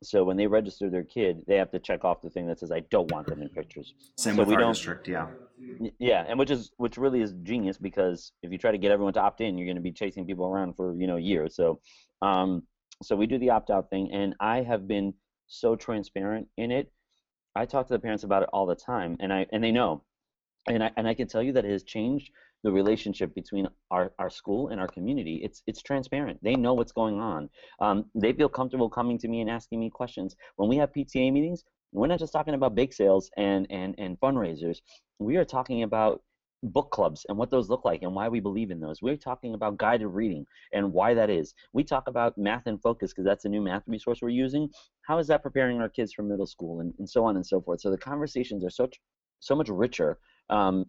So 0.03 0.23
when 0.23 0.35
they 0.35 0.47
register 0.47 0.89
their 0.89 1.03
kid, 1.03 1.43
they 1.47 1.57
have 1.57 1.69
to 1.71 1.79
check 1.79 2.03
off 2.03 2.21
the 2.21 2.29
thing 2.29 2.47
that 2.47 2.59
says 2.59 2.71
I 2.71 2.79
don't 2.89 3.11
want 3.11 3.27
them 3.27 3.41
in 3.41 3.49
pictures. 3.49 3.93
Same 4.17 4.35
so 4.35 4.43
with 4.43 4.57
our 4.57 4.71
district, 4.71 5.07
yeah. 5.07 5.27
Yeah, 5.99 6.25
and 6.27 6.39
which 6.39 6.49
is 6.49 6.71
which 6.77 6.97
really 6.97 7.21
is 7.21 7.33
genius 7.43 7.77
because 7.77 8.31
if 8.41 8.51
you 8.51 8.57
try 8.57 8.71
to 8.71 8.79
get 8.79 8.91
everyone 8.91 9.13
to 9.13 9.21
opt 9.21 9.41
in, 9.41 9.59
you're 9.59 9.67
going 9.67 9.75
to 9.75 9.81
be 9.81 9.91
chasing 9.91 10.25
people 10.25 10.47
around 10.47 10.75
for 10.75 10.95
you 10.95 11.05
know 11.05 11.17
years. 11.17 11.55
So, 11.55 11.79
um, 12.23 12.63
so 13.03 13.15
we 13.15 13.27
do 13.27 13.37
the 13.37 13.51
opt 13.51 13.69
out 13.69 13.91
thing, 13.91 14.09
and 14.11 14.33
I 14.39 14.63
have 14.63 14.87
been 14.87 15.13
so 15.45 15.75
transparent 15.75 16.47
in 16.57 16.71
it. 16.71 16.91
I 17.55 17.65
talk 17.65 17.87
to 17.87 17.93
the 17.93 17.99
parents 17.99 18.23
about 18.23 18.41
it 18.41 18.49
all 18.51 18.65
the 18.65 18.75
time, 18.75 19.17
and 19.19 19.31
I 19.31 19.45
and 19.51 19.63
they 19.63 19.71
know, 19.71 20.03
and 20.67 20.83
I 20.83 20.89
and 20.97 21.07
I 21.07 21.13
can 21.13 21.27
tell 21.27 21.43
you 21.43 21.53
that 21.53 21.65
it 21.65 21.71
has 21.71 21.83
changed 21.83 22.31
the 22.63 22.71
relationship 22.71 23.33
between 23.33 23.67
our, 23.89 24.11
our 24.19 24.29
school 24.29 24.69
and 24.69 24.79
our 24.79 24.87
community. 24.87 25.41
It's 25.43 25.63
it's 25.67 25.81
transparent. 25.81 26.39
They 26.43 26.55
know 26.55 26.73
what's 26.73 26.91
going 26.91 27.19
on. 27.19 27.49
Um, 27.79 28.05
they 28.15 28.33
feel 28.33 28.49
comfortable 28.49 28.89
coming 28.89 29.17
to 29.19 29.27
me 29.27 29.41
and 29.41 29.49
asking 29.49 29.79
me 29.79 29.89
questions. 29.89 30.35
When 30.55 30.69
we 30.69 30.77
have 30.77 30.93
PTA 30.93 31.31
meetings, 31.31 31.63
we're 31.91 32.07
not 32.07 32.19
just 32.19 32.33
talking 32.33 32.53
about 32.53 32.75
bake 32.75 32.93
sales 32.93 33.29
and 33.37 33.67
and 33.69 33.95
and 33.97 34.19
fundraisers. 34.19 34.77
We 35.19 35.37
are 35.37 35.45
talking 35.45 35.83
about 35.83 36.21
book 36.63 36.91
clubs 36.91 37.25
and 37.27 37.37
what 37.37 37.49
those 37.49 37.69
look 37.69 37.83
like 37.85 38.03
and 38.03 38.13
why 38.13 38.27
we 38.27 38.39
believe 38.39 38.69
in 38.69 38.79
those. 38.79 39.01
We're 39.01 39.17
talking 39.17 39.55
about 39.55 39.77
guided 39.77 40.07
reading 40.07 40.45
and 40.73 40.93
why 40.93 41.15
that 41.15 41.29
is. 41.29 41.55
We 41.73 41.83
talk 41.83 42.07
about 42.07 42.37
math 42.37 42.67
and 42.67 42.79
focus 42.81 43.11
because 43.11 43.25
that's 43.25 43.45
a 43.45 43.49
new 43.49 43.61
math 43.61 43.81
resource 43.87 44.19
we're 44.21 44.29
using. 44.29 44.69
How 45.01 45.17
is 45.17 45.27
that 45.27 45.41
preparing 45.41 45.81
our 45.81 45.89
kids 45.89 46.13
for 46.13 46.21
middle 46.21 46.45
school 46.45 46.81
and, 46.81 46.93
and 46.99 47.09
so 47.09 47.25
on 47.25 47.35
and 47.35 47.45
so 47.45 47.61
forth. 47.61 47.81
So 47.81 47.89
the 47.89 47.97
conversations 47.97 48.63
are 48.63 48.69
such 48.69 48.99
so 49.39 49.55
much 49.55 49.69
richer 49.69 50.19
um, 50.51 50.85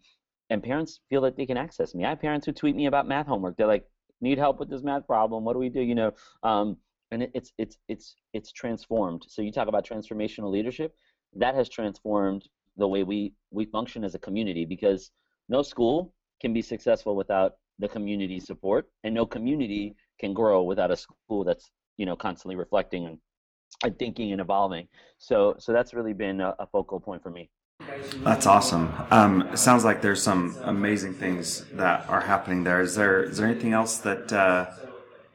and 0.52 0.62
parents 0.62 1.00
feel 1.08 1.22
that 1.22 1.34
they 1.34 1.46
can 1.46 1.56
access 1.56 1.94
me. 1.94 2.04
I 2.04 2.10
have 2.10 2.20
parents 2.20 2.44
who 2.44 2.52
tweet 2.52 2.76
me 2.76 2.84
about 2.86 3.08
math 3.08 3.26
homework. 3.26 3.56
They're 3.56 3.66
like, 3.66 3.86
"Need 4.20 4.36
help 4.36 4.60
with 4.60 4.68
this 4.68 4.82
math 4.82 5.06
problem? 5.06 5.44
What 5.44 5.54
do 5.54 5.58
we 5.58 5.70
do?" 5.70 5.80
You 5.80 5.94
know, 5.94 6.12
um, 6.42 6.76
and 7.10 7.22
it, 7.22 7.30
it's 7.34 7.52
it's 7.56 7.78
it's 7.88 8.16
it's 8.34 8.52
transformed. 8.52 9.24
So 9.28 9.40
you 9.40 9.50
talk 9.50 9.68
about 9.68 9.86
transformational 9.86 10.50
leadership. 10.50 10.94
That 11.34 11.54
has 11.54 11.70
transformed 11.70 12.48
the 12.76 12.86
way 12.86 13.02
we 13.02 13.32
we 13.50 13.64
function 13.64 14.04
as 14.04 14.14
a 14.14 14.18
community 14.18 14.66
because 14.66 15.10
no 15.48 15.62
school 15.62 16.14
can 16.42 16.52
be 16.52 16.60
successful 16.60 17.16
without 17.16 17.56
the 17.78 17.88
community 17.88 18.38
support, 18.38 18.90
and 19.04 19.14
no 19.14 19.24
community 19.24 19.96
can 20.20 20.34
grow 20.34 20.62
without 20.62 20.90
a 20.90 20.96
school 20.96 21.44
that's 21.44 21.70
you 21.96 22.04
know 22.04 22.14
constantly 22.14 22.56
reflecting 22.56 23.06
and, 23.06 23.18
and 23.84 23.98
thinking 23.98 24.32
and 24.32 24.40
evolving. 24.42 24.86
So 25.16 25.54
so 25.58 25.72
that's 25.72 25.94
really 25.94 26.12
been 26.12 26.42
a, 26.42 26.54
a 26.58 26.66
focal 26.66 27.00
point 27.00 27.22
for 27.22 27.30
me. 27.30 27.48
That's 28.24 28.46
awesome. 28.46 28.92
Um, 29.10 29.42
it 29.52 29.58
sounds 29.58 29.84
like 29.84 30.00
there's 30.00 30.22
some 30.22 30.56
amazing 30.62 31.14
things 31.14 31.64
that 31.72 32.08
are 32.08 32.20
happening 32.20 32.64
there. 32.64 32.80
Is 32.80 32.94
there 32.94 33.24
is 33.24 33.38
there 33.38 33.46
anything 33.48 33.72
else 33.72 33.98
that 33.98 34.32
uh, 34.32 34.70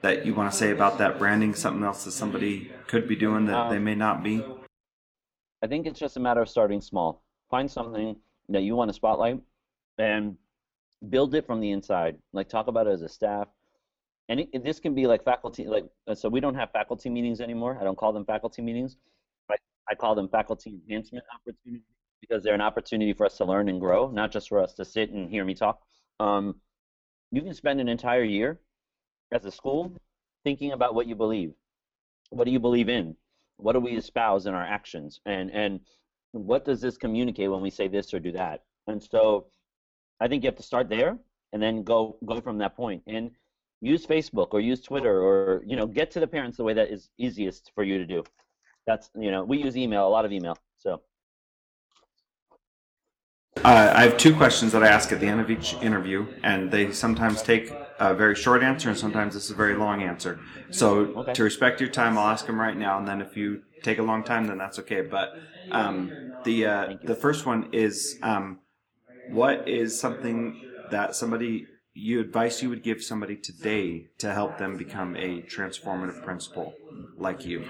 that 0.01 0.25
you 0.25 0.33
want 0.33 0.51
to 0.51 0.57
say 0.57 0.71
about 0.71 0.97
that 0.99 1.19
branding? 1.19 1.53
Something 1.53 1.83
else 1.83 2.05
that 2.05 2.11
somebody 2.11 2.71
could 2.87 3.07
be 3.07 3.15
doing 3.15 3.45
that 3.47 3.57
um, 3.57 3.69
they 3.69 3.79
may 3.79 3.95
not 3.95 4.23
be? 4.23 4.43
I 5.61 5.67
think 5.67 5.85
it's 5.87 5.99
just 5.99 6.17
a 6.17 6.19
matter 6.19 6.41
of 6.41 6.49
starting 6.49 6.81
small. 6.81 7.23
Find 7.49 7.69
something 7.69 8.15
that 8.49 8.61
you 8.61 8.75
want 8.75 8.89
to 8.89 8.93
spotlight 8.93 9.41
and 9.97 10.37
build 11.09 11.35
it 11.35 11.45
from 11.45 11.59
the 11.59 11.71
inside. 11.71 12.17
Like 12.31 12.47
talk 12.47 12.67
about 12.67 12.87
it 12.87 12.91
as 12.91 13.01
a 13.01 13.09
staff. 13.09 13.47
And 14.29 14.41
it, 14.41 14.63
this 14.63 14.79
can 14.79 14.93
be 14.93 15.07
like 15.07 15.23
faculty, 15.23 15.65
like 15.65 15.85
so 16.13 16.29
we 16.29 16.39
don't 16.39 16.55
have 16.55 16.71
faculty 16.71 17.09
meetings 17.09 17.41
anymore. 17.41 17.77
I 17.79 17.83
don't 17.83 17.97
call 17.97 18.13
them 18.13 18.25
faculty 18.25 18.61
meetings. 18.61 18.97
I, 19.49 19.55
I 19.89 19.95
call 19.95 20.15
them 20.15 20.27
faculty 20.29 20.79
enhancement 20.87 21.25
opportunities 21.33 21.96
because 22.21 22.43
they're 22.43 22.53
an 22.53 22.61
opportunity 22.61 23.13
for 23.13 23.25
us 23.25 23.37
to 23.37 23.45
learn 23.45 23.69
and 23.69 23.79
grow, 23.79 24.09
not 24.09 24.31
just 24.31 24.49
for 24.49 24.59
us 24.59 24.73
to 24.73 24.85
sit 24.85 25.11
and 25.11 25.29
hear 25.29 25.45
me 25.45 25.53
talk. 25.53 25.81
Um, 26.19 26.55
you 27.31 27.41
can 27.41 27.53
spend 27.53 27.79
an 27.79 27.87
entire 27.87 28.23
year 28.23 28.59
as 29.31 29.45
a 29.45 29.51
school 29.51 29.95
thinking 30.43 30.71
about 30.71 30.95
what 30.95 31.07
you 31.07 31.15
believe. 31.15 31.53
What 32.29 32.45
do 32.45 32.51
you 32.51 32.59
believe 32.59 32.89
in? 32.89 33.15
What 33.57 33.73
do 33.73 33.79
we 33.79 33.97
espouse 33.97 34.45
in 34.45 34.53
our 34.53 34.63
actions? 34.63 35.19
And 35.25 35.51
and 35.51 35.79
what 36.31 36.65
does 36.65 36.81
this 36.81 36.97
communicate 36.97 37.51
when 37.51 37.61
we 37.61 37.69
say 37.69 37.87
this 37.87 38.13
or 38.13 38.19
do 38.19 38.31
that? 38.33 38.63
And 38.87 39.01
so 39.01 39.47
I 40.19 40.27
think 40.27 40.43
you 40.43 40.47
have 40.47 40.57
to 40.57 40.63
start 40.63 40.89
there 40.89 41.17
and 41.53 41.61
then 41.61 41.83
go 41.83 42.17
go 42.25 42.39
from 42.41 42.57
that 42.59 42.75
point. 42.75 43.03
And 43.07 43.31
use 43.81 44.05
Facebook 44.05 44.49
or 44.53 44.59
use 44.59 44.81
Twitter 44.81 45.21
or 45.21 45.63
you 45.65 45.75
know 45.75 45.85
get 45.85 46.11
to 46.11 46.19
the 46.19 46.27
parents 46.27 46.57
the 46.57 46.63
way 46.63 46.73
that 46.73 46.89
is 46.91 47.09
easiest 47.17 47.71
for 47.75 47.83
you 47.83 47.97
to 47.97 48.05
do. 48.05 48.23
That's 48.85 49.09
you 49.17 49.31
know 49.31 49.43
we 49.43 49.57
use 49.63 49.77
email 49.77 50.07
a 50.07 50.09
lot 50.09 50.25
of 50.25 50.31
email. 50.31 50.57
So 50.77 51.01
uh, 53.63 53.93
I 53.95 54.03
have 54.03 54.17
two 54.17 54.35
questions 54.35 54.71
that 54.71 54.83
I 54.83 54.87
ask 54.87 55.11
at 55.11 55.19
the 55.19 55.27
end 55.27 55.39
of 55.41 55.49
each 55.49 55.81
interview, 55.81 56.27
and 56.43 56.71
they 56.71 56.91
sometimes 56.91 57.41
take 57.41 57.79
a 57.99 58.13
very 58.13 58.35
short 58.35 58.63
answer, 58.63 58.89
and 58.89 58.97
sometimes 58.97 59.35
it's 59.35 59.49
a 59.49 59.55
very 59.55 59.75
long 59.75 60.01
answer. 60.01 60.39
So, 60.69 61.13
okay. 61.17 61.33
to 61.33 61.43
respect 61.43 61.79
your 61.81 61.89
time, 61.89 62.17
I'll 62.17 62.27
ask 62.29 62.45
them 62.45 62.59
right 62.59 62.77
now, 62.77 62.97
and 62.97 63.07
then 63.07 63.21
if 63.21 63.35
you 63.37 63.63
take 63.83 63.97
a 63.99 64.03
long 64.03 64.23
time, 64.23 64.45
then 64.47 64.57
that's 64.57 64.79
okay. 64.79 65.01
But 65.01 65.29
um, 65.71 66.17
the 66.43 66.65
uh, 66.65 66.87
the 67.03 67.15
first 67.15 67.45
one 67.45 67.69
is, 67.73 68.17
um, 68.21 68.59
what 69.25 69.67
is 69.67 69.99
something 69.99 70.61
that 70.87 71.15
somebody 71.15 71.67
you 71.93 72.19
advice 72.21 72.61
you 72.61 72.69
would 72.69 72.83
give 72.83 73.03
somebody 73.03 73.35
today 73.35 74.09
to 74.19 74.33
help 74.33 74.57
them 74.57 74.77
become 74.77 75.15
a 75.17 75.43
transformative 75.43 76.21
principal 76.21 76.79
like 77.17 77.45
you? 77.45 77.67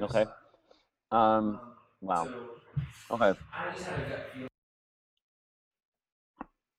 Okay. 0.00 0.26
Um, 1.12 1.60
wow. 2.00 2.32
Okay. 3.10 3.34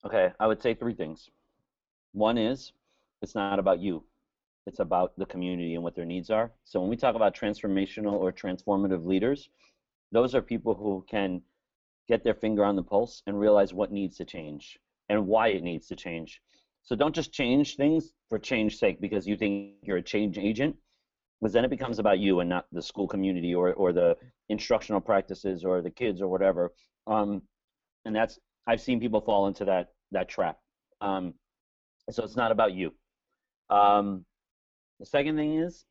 Okay, 0.06 0.32
I 0.40 0.48
would 0.48 0.62
say 0.62 0.74
three 0.74 0.94
things. 0.94 1.30
One 2.12 2.38
is 2.38 2.74
it's 3.22 3.36
not 3.36 3.58
about 3.58 3.80
you. 3.80 4.04
It's 4.66 4.80
about 4.80 5.18
the 5.18 5.26
community 5.26 5.76
and 5.76 5.84
what 5.84 5.96
their 5.96 6.06
needs 6.06 6.30
are. 6.30 6.52
So 6.66 6.80
when 6.80 6.90
we 6.90 6.98
talk 6.98 7.16
about 7.16 7.36
transformational 7.36 8.14
or 8.14 8.32
transformative 8.32 9.06
leaders, 9.06 9.50
those 10.12 10.36
are 10.36 10.42
people 10.42 10.74
who 10.74 11.06
can 11.10 11.42
get 12.08 12.24
their 12.24 12.34
finger 12.34 12.66
on 12.66 12.76
the 12.76 12.84
pulse 12.84 13.24
and 13.28 13.40
realize 13.40 13.74
what 13.74 13.92
needs 13.92 14.18
to 14.18 14.26
change 14.26 14.78
and 15.10 15.28
why 15.28 15.50
it 15.50 15.64
needs 15.64 15.88
to 15.88 15.96
change. 15.96 16.42
So 16.84 16.96
don't 16.96 17.16
just 17.16 17.32
change 17.32 17.78
things 17.78 18.12
for 18.30 18.38
change's 18.38 18.80
sake 18.80 19.00
because 19.00 19.26
you 19.26 19.38
think 19.38 19.76
you're 19.84 19.98
a 19.98 20.02
change 20.02 20.38
agent, 20.38 20.76
because 21.40 21.54
then 21.54 21.64
it 21.64 21.70
becomes 21.70 22.00
about 22.00 22.20
you 22.20 22.42
and 22.42 22.50
not 22.50 22.66
the 22.74 22.82
school 22.82 23.08
community 23.08 23.56
or, 23.56 23.74
or 23.74 23.94
the 23.94 24.18
instructional 24.50 25.00
practices 25.00 25.64
or 25.64 25.82
the 25.82 25.90
kids 25.90 26.22
or 26.22 26.28
whatever. 26.28 26.74
Um, 27.08 27.42
and 28.06 28.14
that's 28.14 28.38
I've 28.68 28.82
seen 28.82 29.00
people 29.00 29.22
fall 29.22 29.48
into 29.48 29.66
that 29.66 29.90
that 30.12 30.30
trap. 30.30 30.58
Um, 31.02 31.34
so 32.10 32.24
it's 32.24 32.36
not 32.36 32.52
about 32.52 32.74
you. 32.74 32.94
Um, 33.70 34.26
the 35.00 35.06
second 35.06 35.36
thing 35.36 35.60
is 35.60 35.86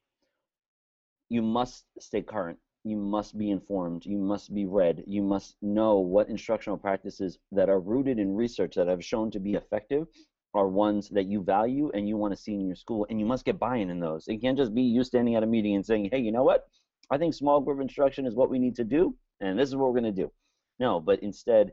you 1.28 1.42
must 1.42 1.84
stay 1.98 2.22
current. 2.22 2.58
You 2.84 2.96
must 2.96 3.38
be 3.38 3.50
informed. 3.50 4.04
You 4.04 4.18
must 4.18 4.52
be 4.54 4.66
read. 4.66 5.04
You 5.06 5.22
must 5.22 5.56
know 5.62 6.00
what 6.00 6.28
instructional 6.28 6.76
practices 6.76 7.38
that 7.52 7.68
are 7.68 7.80
rooted 7.80 8.18
in 8.18 8.34
research 8.34 8.74
that 8.74 8.88
have 8.88 9.04
shown 9.04 9.30
to 9.32 9.40
be 9.40 9.54
effective 9.54 10.08
are 10.54 10.68
ones 10.68 11.08
that 11.10 11.26
you 11.26 11.42
value 11.42 11.90
and 11.94 12.08
you 12.08 12.16
want 12.16 12.34
to 12.34 12.40
see 12.40 12.52
in 12.52 12.66
your 12.66 12.76
school, 12.76 13.06
and 13.08 13.18
you 13.18 13.24
must 13.24 13.44
get 13.44 13.58
buy-in 13.58 13.88
in 13.88 14.00
those. 14.00 14.28
It 14.28 14.42
can't 14.42 14.58
just 14.58 14.74
be 14.74 14.82
you 14.82 15.04
standing 15.04 15.34
at 15.34 15.42
a 15.42 15.46
meeting 15.46 15.74
and 15.76 15.86
saying, 15.86 16.10
"Hey, 16.12 16.18
you 16.18 16.32
know 16.32 16.44
what? 16.44 16.66
I 17.10 17.18
think 17.18 17.34
small 17.34 17.60
group 17.60 17.80
instruction 17.80 18.26
is 18.26 18.34
what 18.34 18.50
we 18.50 18.58
need 18.58 18.76
to 18.76 18.84
do, 18.84 19.16
and 19.40 19.58
this 19.58 19.68
is 19.68 19.76
what 19.76 19.86
we're 19.86 20.00
going 20.00 20.14
to 20.14 20.22
do." 20.22 20.30
No, 20.78 21.00
but 21.00 21.22
instead, 21.22 21.72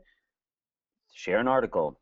share 1.12 1.38
an 1.38 1.48
article, 1.48 1.98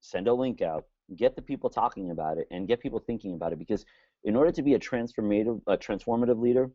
send 0.00 0.28
a 0.28 0.34
link 0.34 0.62
out, 0.62 0.84
get 1.16 1.36
the 1.36 1.42
people 1.42 1.70
talking 1.70 2.10
about 2.10 2.38
it, 2.38 2.46
and 2.50 2.68
get 2.68 2.80
people 2.80 2.98
thinking 2.98 3.34
about 3.34 3.52
it. 3.52 3.58
Because 3.58 3.84
in 4.24 4.36
order 4.36 4.52
to 4.52 4.62
be 4.62 4.74
a 4.74 4.78
transformative, 4.78 5.60
a 5.66 5.76
transformative 5.76 6.40
leader, 6.40 6.70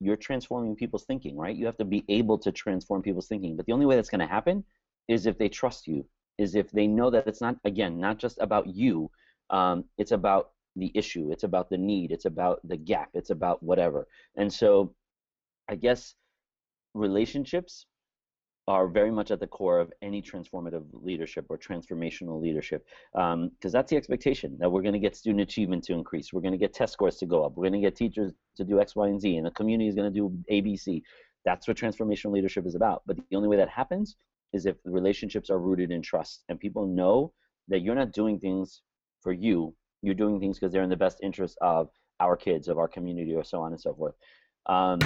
you're 0.00 0.16
transforming 0.16 0.76
people's 0.76 1.04
thinking, 1.04 1.36
right? 1.36 1.56
You 1.56 1.66
have 1.66 1.78
to 1.78 1.84
be 1.84 2.04
able 2.08 2.38
to 2.38 2.52
transform 2.52 3.02
people's 3.02 3.28
thinking. 3.28 3.56
But 3.56 3.66
the 3.66 3.72
only 3.72 3.86
way 3.86 3.96
that's 3.96 4.10
going 4.10 4.20
to 4.20 4.26
happen 4.26 4.64
is 5.08 5.26
if 5.26 5.38
they 5.38 5.48
trust 5.48 5.86
you, 5.86 6.04
is 6.38 6.54
if 6.54 6.70
they 6.70 6.86
know 6.86 7.10
that 7.10 7.26
it's 7.26 7.40
not, 7.40 7.56
again, 7.64 7.98
not 7.98 8.18
just 8.18 8.38
about 8.40 8.66
you. 8.66 9.10
Um, 9.48 9.84
it's 9.96 10.12
about 10.12 10.50
the 10.74 10.92
issue. 10.94 11.30
It's 11.32 11.44
about 11.44 11.70
the 11.70 11.78
need. 11.78 12.12
It's 12.12 12.26
about 12.26 12.60
the 12.64 12.76
gap. 12.76 13.08
It's 13.14 13.30
about 13.30 13.62
whatever. 13.62 14.06
And 14.36 14.52
so, 14.52 14.94
I 15.68 15.76
guess 15.76 16.14
relationships 16.94 17.86
are 18.68 18.88
very 18.88 19.10
much 19.10 19.30
at 19.30 19.38
the 19.38 19.46
core 19.46 19.78
of 19.78 19.92
any 20.02 20.20
transformative 20.20 20.84
leadership 20.92 21.46
or 21.48 21.56
transformational 21.56 22.40
leadership 22.40 22.84
because 23.12 23.34
um, 23.34 23.50
that's 23.62 23.90
the 23.90 23.96
expectation 23.96 24.56
that 24.58 24.70
we're 24.70 24.82
going 24.82 24.92
to 24.92 24.98
get 24.98 25.14
student 25.14 25.40
achievement 25.40 25.84
to 25.84 25.92
increase. 25.92 26.32
We're 26.32 26.40
going 26.40 26.52
to 26.52 26.58
get 26.58 26.74
test 26.74 26.92
scores 26.92 27.16
to 27.18 27.26
go 27.26 27.44
up. 27.44 27.52
We're 27.56 27.68
going 27.68 27.80
to 27.80 27.86
get 27.86 27.96
teachers 27.96 28.32
to 28.56 28.64
do 28.64 28.80
x 28.80 28.96
y 28.96 29.08
and 29.08 29.20
z 29.20 29.36
and 29.36 29.46
the 29.46 29.50
community 29.52 29.88
is 29.88 29.94
going 29.94 30.12
to 30.12 30.18
do 30.18 30.36
abc 30.50 31.02
that's 31.44 31.68
what 31.68 31.76
transformational 31.76 32.32
leadership 32.32 32.66
is 32.66 32.74
about. 32.74 33.02
But 33.06 33.18
the 33.30 33.36
only 33.36 33.48
way 33.48 33.56
that 33.56 33.68
happens 33.68 34.16
is 34.52 34.66
if 34.66 34.82
the 34.82 34.90
relationships 34.90 35.48
are 35.48 35.60
rooted 35.60 35.92
in 35.92 36.02
trust 36.02 36.42
and 36.48 36.58
people 36.58 36.86
know 36.86 37.32
that 37.68 37.82
you're 37.82 37.94
not 37.94 38.12
doing 38.12 38.38
things 38.40 38.82
for 39.20 39.32
you 39.32 39.74
you're 40.02 40.14
doing 40.14 40.38
things 40.38 40.58
because 40.58 40.72
they're 40.72 40.82
in 40.82 40.90
the 40.90 40.96
best 40.96 41.18
interest 41.22 41.58
of 41.60 41.88
our 42.20 42.36
kids 42.36 42.68
of 42.68 42.78
our 42.78 42.88
community 42.88 43.34
or 43.34 43.44
so 43.44 43.60
on 43.60 43.72
and 43.72 43.80
so 43.80 43.94
forth 43.94 44.14
um, 44.66 45.00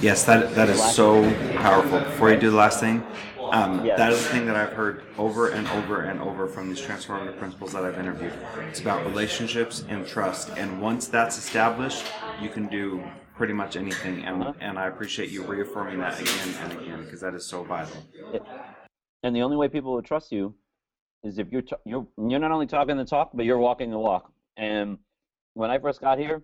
yes, 0.00 0.24
that 0.24 0.54
that 0.54 0.68
is 0.68 0.82
so 0.94 1.22
powerful. 1.56 2.00
Before 2.00 2.30
you 2.30 2.38
do 2.38 2.50
the 2.50 2.56
last 2.56 2.80
thing, 2.80 3.04
um, 3.50 3.84
yes. 3.84 3.98
that 3.98 4.12
is 4.12 4.22
the 4.22 4.30
thing 4.30 4.46
that 4.46 4.56
I've 4.56 4.72
heard 4.72 5.02
over 5.18 5.50
and 5.50 5.68
over 5.68 6.02
and 6.02 6.20
over 6.20 6.46
from 6.46 6.68
these 6.68 6.80
transformative 6.80 7.38
principals 7.38 7.72
that 7.72 7.84
I've 7.84 7.98
interviewed. 7.98 8.32
It's 8.68 8.80
about 8.80 9.04
relationships 9.04 9.84
and 9.88 10.06
trust, 10.06 10.50
and 10.56 10.80
once 10.80 11.08
that's 11.08 11.36
established, 11.36 12.04
you 12.40 12.48
can 12.48 12.68
do 12.68 13.02
pretty 13.36 13.52
much 13.52 13.76
anything. 13.76 14.24
And 14.24 14.42
uh-huh. 14.42 14.52
and 14.60 14.78
I 14.78 14.86
appreciate 14.86 15.30
you 15.30 15.42
reaffirming 15.42 15.98
that 15.98 16.18
again 16.20 16.54
and 16.62 16.72
again 16.80 17.04
because 17.04 17.20
that 17.20 17.34
is 17.34 17.44
so 17.46 17.62
vital. 17.64 17.96
And 19.22 19.36
the 19.36 19.42
only 19.42 19.56
way 19.56 19.68
people 19.68 19.92
will 19.92 20.02
trust 20.02 20.32
you 20.32 20.54
is 21.22 21.38
if 21.38 21.52
you're 21.52 21.62
t- 21.62 21.76
you're 21.84 22.06
you're 22.16 22.40
not 22.40 22.50
only 22.50 22.66
talking 22.66 22.96
the 22.96 23.04
talk, 23.04 23.30
but 23.34 23.44
you're 23.44 23.58
walking 23.58 23.90
the 23.90 23.98
walk. 23.98 24.32
And 24.56 24.98
when 25.54 25.70
I 25.70 25.78
first 25.78 26.00
got 26.00 26.18
here, 26.18 26.42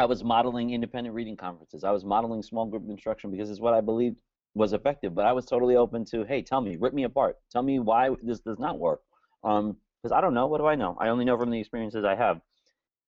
I 0.00 0.06
was 0.06 0.24
modeling 0.24 0.70
independent 0.70 1.14
reading 1.14 1.36
conferences. 1.36 1.84
I 1.84 1.90
was 1.90 2.06
modeling 2.06 2.42
small 2.42 2.64
group 2.64 2.88
instruction 2.88 3.30
because 3.30 3.50
it's 3.50 3.60
what 3.60 3.74
I 3.74 3.82
believed 3.82 4.16
was 4.54 4.72
effective. 4.72 5.14
But 5.14 5.26
I 5.26 5.32
was 5.34 5.44
totally 5.44 5.76
open 5.76 6.06
to, 6.06 6.24
hey, 6.24 6.40
tell 6.40 6.62
me, 6.62 6.78
rip 6.80 6.94
me 6.94 7.04
apart. 7.04 7.36
Tell 7.52 7.62
me 7.62 7.80
why 7.80 8.08
this 8.22 8.40
does 8.40 8.58
not 8.58 8.78
work. 8.78 9.02
Um, 9.44 9.76
because 10.02 10.16
I 10.16 10.22
don't 10.22 10.32
know. 10.32 10.46
What 10.46 10.56
do 10.56 10.66
I 10.66 10.74
know? 10.74 10.96
I 10.98 11.08
only 11.08 11.26
know 11.26 11.36
from 11.36 11.50
the 11.50 11.60
experiences 11.60 12.06
I 12.06 12.14
have. 12.14 12.40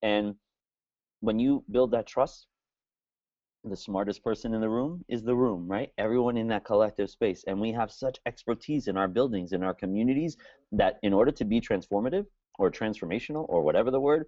And 0.02 0.34
when 1.20 1.38
you 1.38 1.64
build 1.70 1.92
that 1.92 2.06
trust, 2.06 2.46
the 3.64 3.76
smartest 3.76 4.22
person 4.22 4.52
in 4.52 4.60
the 4.60 4.68
room 4.68 5.02
is 5.08 5.22
the 5.22 5.34
room, 5.34 5.66
right? 5.66 5.90
Everyone 5.96 6.36
in 6.36 6.48
that 6.48 6.66
collective 6.66 7.08
space. 7.08 7.42
And 7.46 7.58
we 7.58 7.72
have 7.72 7.90
such 7.90 8.18
expertise 8.26 8.86
in 8.86 8.98
our 8.98 9.08
buildings, 9.08 9.54
in 9.54 9.62
our 9.62 9.72
communities, 9.72 10.36
that 10.72 10.98
in 11.02 11.14
order 11.14 11.30
to 11.30 11.44
be 11.46 11.58
transformative 11.58 12.26
or 12.58 12.70
transformational 12.70 13.46
or 13.48 13.62
whatever 13.62 13.90
the 13.90 14.00
word, 14.00 14.26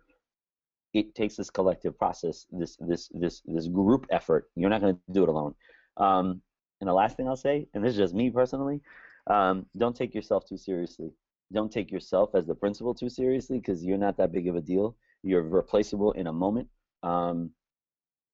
it 0.95 1.15
takes 1.15 1.37
this 1.37 1.51
collective 1.51 1.99
process, 1.99 2.47
this 2.51 2.77
this 2.81 3.11
this 3.13 3.43
this 3.45 3.67
group 3.69 4.07
effort. 4.11 4.49
You're 4.55 4.71
not 4.71 4.81
going 4.81 4.95
to 4.95 5.01
do 5.13 5.25
it 5.25 5.29
alone. 5.29 5.55
Um, 5.97 6.41
and 6.81 6.89
the 6.89 6.95
last 6.95 7.17
thing 7.17 7.29
I'll 7.29 7.37
say, 7.37 7.67
and 7.75 7.85
this 7.85 7.93
is 7.93 7.99
just 7.99 8.15
me 8.15 8.31
personally, 8.31 8.81
um, 9.29 9.67
don't 9.77 9.97
take 9.97 10.15
yourself 10.15 10.47
too 10.49 10.57
seriously. 10.57 11.11
Don't 11.53 11.71
take 11.71 11.91
yourself 11.91 12.31
as 12.35 12.47
the 12.47 12.55
principal 12.55 12.95
too 12.95 13.09
seriously 13.09 13.59
because 13.59 13.85
you're 13.85 13.99
not 13.99 14.17
that 14.17 14.33
big 14.33 14.49
of 14.49 14.57
a 14.57 14.61
deal. 14.61 14.97
You're 15.23 15.43
replaceable 15.43 16.13
in 16.13 16.27
a 16.27 16.33
moment. 16.33 16.69
Um, 17.03 17.51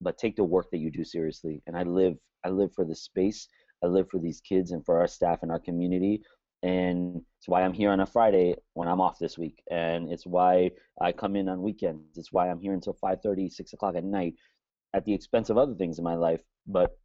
but 0.01 0.19
take 0.19 0.37
the 0.37 0.45
work 0.45 0.71
that 0.71 0.79
you 0.79 0.91
do 0.91 1.05
seriously. 1.05 1.63
And 1.67 1.77
I 1.77 1.83
live 1.83 2.17
I 2.45 2.49
live 2.49 2.73
for 2.75 2.85
the 2.85 2.95
space. 2.95 3.49
I 3.83 3.87
live 3.87 4.09
for 4.11 4.19
these 4.19 4.41
kids 4.41 4.71
and 4.73 4.85
for 4.85 4.99
our 4.99 5.07
staff 5.07 5.41
and 5.43 5.51
our 5.51 5.59
community 5.59 6.23
and 6.63 7.23
it's 7.39 7.49
why 7.49 7.63
I'm 7.63 7.73
here 7.73 7.91
on 7.91 8.01
a 8.01 8.07
Friday 8.07 8.57
when 8.75 8.89
I'm 8.89 9.01
off 9.01 9.19
this 9.19 9.39
week, 9.39 9.63
and 9.71 10.11
it's 10.13 10.27
why 10.27 10.71
I 11.01 11.13
come 11.13 11.37
in 11.37 11.49
on 11.49 11.63
weekends. 11.63 12.19
It's 12.19 12.33
why 12.33 12.51
I'm 12.51 12.61
here 12.61 12.75
until 12.75 12.95
5:30, 12.95 13.51
6 13.51 13.73
o'clock 13.73 13.97
at 13.97 14.05
night, 14.05 14.35
at 14.95 15.05
the 15.05 15.15
expense 15.15 15.51
of 15.51 15.59
other 15.59 15.75
things 15.75 15.99
in 15.99 16.05
my 16.05 16.17
life, 16.17 16.43
but 16.67 16.99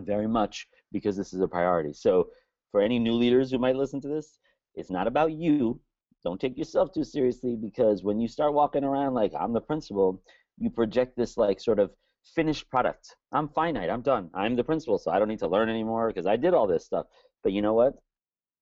very 0.00 0.28
much 0.28 0.68
because 0.92 1.16
this 1.16 1.32
is 1.32 1.40
a 1.40 1.48
priority. 1.48 1.92
So, 1.92 2.30
for 2.70 2.80
any 2.80 2.98
new 2.98 3.14
leaders 3.14 3.50
who 3.50 3.58
might 3.58 3.76
listen 3.76 4.00
to 4.02 4.08
this, 4.08 4.38
it's 4.74 4.90
not 4.90 5.06
about 5.06 5.32
you. 5.32 5.80
Don't 6.24 6.40
take 6.40 6.58
yourself 6.58 6.92
too 6.92 7.04
seriously 7.04 7.56
because 7.56 8.02
when 8.02 8.20
you 8.20 8.28
start 8.28 8.52
walking 8.52 8.84
around 8.84 9.14
like 9.14 9.32
I'm 9.38 9.52
the 9.52 9.60
principal, 9.60 10.22
you 10.58 10.70
project 10.70 11.16
this 11.16 11.36
like 11.36 11.60
sort 11.60 11.78
of 11.78 11.90
finished 12.34 12.68
product. 12.70 13.16
I'm 13.32 13.48
finite. 13.48 13.90
I'm 13.90 14.02
done. 14.02 14.30
I'm 14.34 14.56
the 14.56 14.64
principal, 14.64 14.98
so 14.98 15.10
I 15.10 15.18
don't 15.18 15.28
need 15.28 15.38
to 15.40 15.48
learn 15.48 15.68
anymore 15.68 16.08
because 16.08 16.26
I 16.26 16.36
did 16.36 16.54
all 16.54 16.66
this 16.66 16.84
stuff. 16.84 17.06
But 17.42 17.52
you 17.52 17.62
know 17.62 17.74
what? 17.74 17.94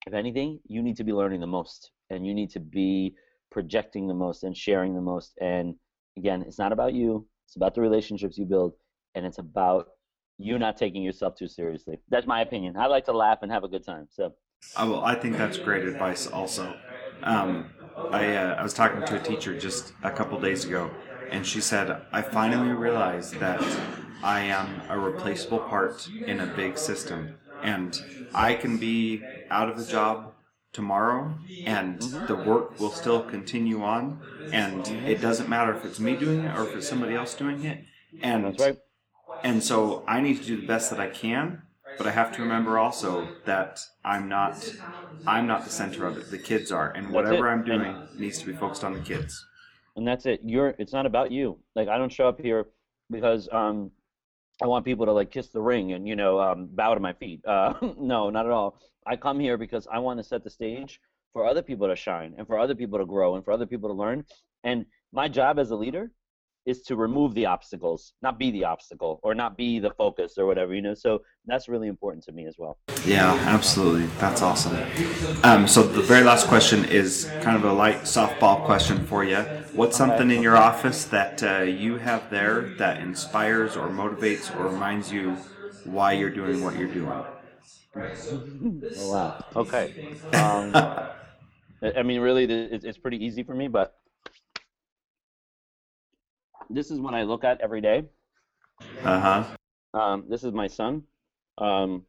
If 0.07 0.15
anything, 0.15 0.61
you 0.67 0.83
need 0.83 0.97
to 0.97 1.05
be 1.05 1.13
learning 1.13 1.41
the 1.41 1.47
most 1.47 1.91
and 2.11 2.27
you 2.27 2.35
need 2.35 2.51
to 2.51 2.61
be 2.61 3.15
projecting 3.51 4.07
the 4.07 4.15
most 4.15 4.45
and 4.45 4.57
sharing 4.57 4.95
the 4.95 5.01
most. 5.01 5.37
And 5.41 5.75
again, 6.17 6.43
it's 6.43 6.59
not 6.59 6.73
about 6.73 6.95
you, 6.95 7.27
it's 7.47 7.57
about 7.57 7.75
the 7.75 7.81
relationships 7.81 8.39
you 8.39 8.45
build, 8.47 8.75
and 9.15 9.25
it's 9.25 9.39
about 9.39 9.89
you 10.39 10.59
not 10.59 10.77
taking 10.77 11.03
yourself 11.03 11.37
too 11.37 11.49
seriously. 11.49 11.99
That's 12.09 12.27
my 12.27 12.41
opinion. 12.43 12.77
I 12.77 12.87
like 12.87 13.05
to 13.07 13.13
laugh 13.13 13.39
and 13.43 13.51
have 13.53 13.65
a 13.65 13.69
good 13.69 13.85
time. 13.85 14.09
So, 14.11 14.35
I 14.77 14.85
will. 14.85 15.05
I 15.05 15.15
think 15.15 15.37
that's 15.37 15.57
great 15.57 15.85
advice. 15.85 16.27
Also, 16.27 16.77
um, 17.23 17.71
I 18.11 18.35
uh, 18.35 18.55
I 18.57 18.63
was 18.63 18.75
talking 18.75 19.05
to 19.05 19.17
a 19.17 19.21
teacher 19.21 19.55
just 19.57 19.93
a 20.03 20.11
couple 20.11 20.39
days 20.41 20.65
ago, 20.65 20.91
and 21.31 21.47
she 21.47 21.61
said 21.61 21.97
I 22.13 22.23
finally 22.23 22.73
realized 22.73 23.39
that 23.39 23.63
I 24.23 24.41
am 24.41 24.83
a 24.89 24.99
replaceable 24.99 25.61
part 25.61 26.09
in 26.27 26.41
a 26.41 26.47
big 26.47 26.79
system 26.79 27.37
and 27.63 28.01
I 28.35 28.55
can 28.55 28.79
be 28.79 29.29
out 29.51 29.69
of 29.69 29.79
the 29.79 29.85
job 29.85 30.33
tomorrow 30.73 31.33
and 31.65 32.01
mm-hmm. 32.01 32.27
the 32.27 32.35
work 32.35 32.79
will 32.81 32.91
still 32.91 33.23
continue 33.23 33.83
on 33.83 34.21
and 34.53 34.87
it 35.07 35.21
doesn't 35.21 35.49
matter 35.49 35.75
if 35.75 35.85
it's 35.85 36.01
me 36.01 36.17
doing 36.17 36.45
it 36.45 36.59
or 36.59 36.69
if 36.69 36.75
it's 36.75 36.89
somebody 36.89 37.15
else 37.15 37.35
doing 37.35 37.65
it. 37.65 37.85
And 38.21 38.45
That's 38.45 38.61
right. 38.61 38.79
and 39.43 39.63
so 39.63 40.05
I 40.07 40.21
need 40.21 40.39
to 40.39 40.45
do 40.45 40.61
the 40.61 40.67
best 40.67 40.91
that 40.91 41.01
I 41.01 41.09
can 41.09 41.63
but 41.97 42.07
I 42.07 42.11
have 42.11 42.33
to 42.37 42.43
remember 42.43 42.79
also 42.79 43.29
that 43.45 43.81
I'm 44.05 44.29
not 44.29 44.75
I'm 45.27 45.47
not 45.47 45.65
the 45.65 45.71
center 45.71 46.07
of 46.07 46.19
it. 46.19 46.31
The 46.31 46.39
kids 46.39 46.73
are 46.73 46.91
and 46.91 47.11
whatever 47.11 47.49
I'm 47.49 47.65
doing 47.65 47.83
and, 47.83 48.19
needs 48.19 48.39
to 48.39 48.47
be 48.47 48.53
focused 48.53 48.85
on 48.85 48.93
the 48.93 49.01
kids. 49.01 49.45
And 49.97 50.07
that's 50.07 50.27
it. 50.27 50.41
You're 50.45 50.75
it's 50.79 50.93
not 50.93 51.07
about 51.07 51.31
you. 51.31 51.59
Like 51.75 51.89
I 51.89 51.99
don't 51.99 52.13
show 52.13 52.29
up 52.29 52.41
here 52.41 52.67
because 53.11 53.49
um 53.53 53.91
I 54.63 54.67
want 54.67 54.85
people 54.85 55.07
to 55.07 55.13
like 55.13 55.31
kiss 55.31 55.49
the 55.49 55.61
ring 55.61 55.93
and 55.93 56.07
you 56.07 56.17
know 56.17 56.41
um, 56.41 56.69
bow 56.73 56.95
to 56.95 57.01
my 57.01 57.13
feet. 57.13 57.45
Uh, 57.45 57.75
no, 57.99 58.31
not 58.31 58.47
at 58.47 58.53
all. 58.53 58.79
I 59.07 59.17
come 59.17 59.41
here 59.41 59.59
because 59.59 59.87
I 59.91 59.99
want 59.99 60.19
to 60.19 60.25
set 60.25 60.45
the 60.45 60.51
stage 60.51 61.01
for 61.33 61.47
other 61.47 61.63
people 61.63 61.89
to 61.89 61.97
shine 61.97 62.35
and 62.39 62.47
for 62.47 62.59
other 62.59 62.75
people 62.75 62.99
to 62.99 63.07
grow 63.07 63.35
and 63.35 63.45
for 63.45 63.53
other 63.53 63.67
people 63.67 63.89
to 63.89 63.95
learn. 63.95 64.25
And 64.63 64.87
my 65.13 65.29
job 65.29 65.59
as 65.59 65.71
a 65.71 65.77
leader 65.77 66.11
is 66.67 66.83
to 66.83 66.97
remove 66.97 67.35
the 67.35 67.47
obstacles, 67.47 68.15
not 68.23 68.39
be 68.39 68.51
the 68.51 68.65
obstacle 68.65 69.21
or 69.23 69.35
not 69.35 69.57
be 69.57 69.79
the 69.79 69.91
focus 69.91 70.39
or 70.39 70.47
whatever, 70.47 70.75
you 70.75 70.83
know. 70.83 70.95
So 70.95 71.23
that's 71.47 71.69
really 71.69 71.89
important 71.89 72.25
to 72.25 72.33
me 72.33 72.47
as 72.47 72.57
well. 72.59 72.79
Yeah, 73.07 73.33
absolutely. 73.47 74.07
That's 74.19 74.43
awesome. 74.43 74.77
Um, 75.43 75.69
so 75.69 75.83
the 75.83 76.01
very 76.03 76.25
last 76.25 76.47
question 76.47 76.85
is 76.87 77.37
kind 77.41 77.57
of 77.57 77.65
a 77.65 77.73
light 77.73 78.03
softball 78.03 78.65
question 78.65 79.05
for 79.07 79.25
you. 79.25 79.47
What's 79.75 79.97
something 79.97 80.31
in 80.31 80.43
your 80.43 80.57
office 80.57 81.05
that 81.07 81.43
uh, 81.43 81.63
you 81.63 81.97
have 81.99 82.31
there 82.31 82.75
that 82.79 83.01
inspires 83.01 83.77
or 83.77 83.89
motivates 83.91 84.55
or 84.55 84.67
reminds 84.69 85.13
you 85.13 85.45
why 85.83 86.13
you're 86.13 86.31
doing 86.31 86.63
what 86.63 86.77
you're 86.77 86.89
doing? 86.89 87.25
oh, 87.97 88.45
wow. 88.95 89.37
Okay. 89.57 89.91
Um, 90.35 90.73
I 91.97 92.03
mean, 92.03 92.21
really, 92.21 92.45
it's 92.45 92.99
pretty 92.99 93.25
easy 93.25 93.43
for 93.43 93.55
me, 93.55 93.69
but 93.69 93.95
this 96.71 96.91
is 96.91 97.01
what 97.01 97.15
I 97.15 97.23
look 97.23 97.45
at 97.45 97.61
every 97.61 97.81
day. 97.81 98.05
Uh 99.03 99.21
huh. 99.21 99.45
Um, 99.99 100.25
this 100.29 100.45
is 100.45 100.53
my 100.53 100.67
son, 100.67 101.03
um, 101.59 102.05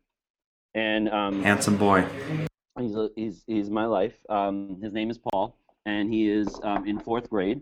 and 0.73 1.09
um, 1.09 1.43
handsome 1.43 1.77
boy. 1.77 2.05
He's 2.79 2.95
a, 2.95 3.09
he's 3.15 3.43
he's 3.47 3.69
my 3.69 3.85
life. 3.85 4.17
Um, 4.29 4.79
his 4.81 4.91
name 4.91 5.09
is 5.09 5.17
Paul, 5.17 5.57
and 5.85 6.11
he 6.11 6.29
is 6.29 6.59
um, 6.63 6.87
in 6.87 6.99
fourth 6.99 7.29
grade. 7.29 7.61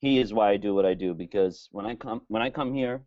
He 0.00 0.18
is 0.18 0.34
why 0.34 0.50
I 0.50 0.56
do 0.58 0.74
what 0.74 0.84
I 0.84 0.94
do 0.94 1.14
because 1.14 1.68
when 1.72 1.86
I 1.86 1.94
come 1.94 2.22
when 2.28 2.42
I 2.42 2.50
come 2.50 2.74
here, 2.74 3.02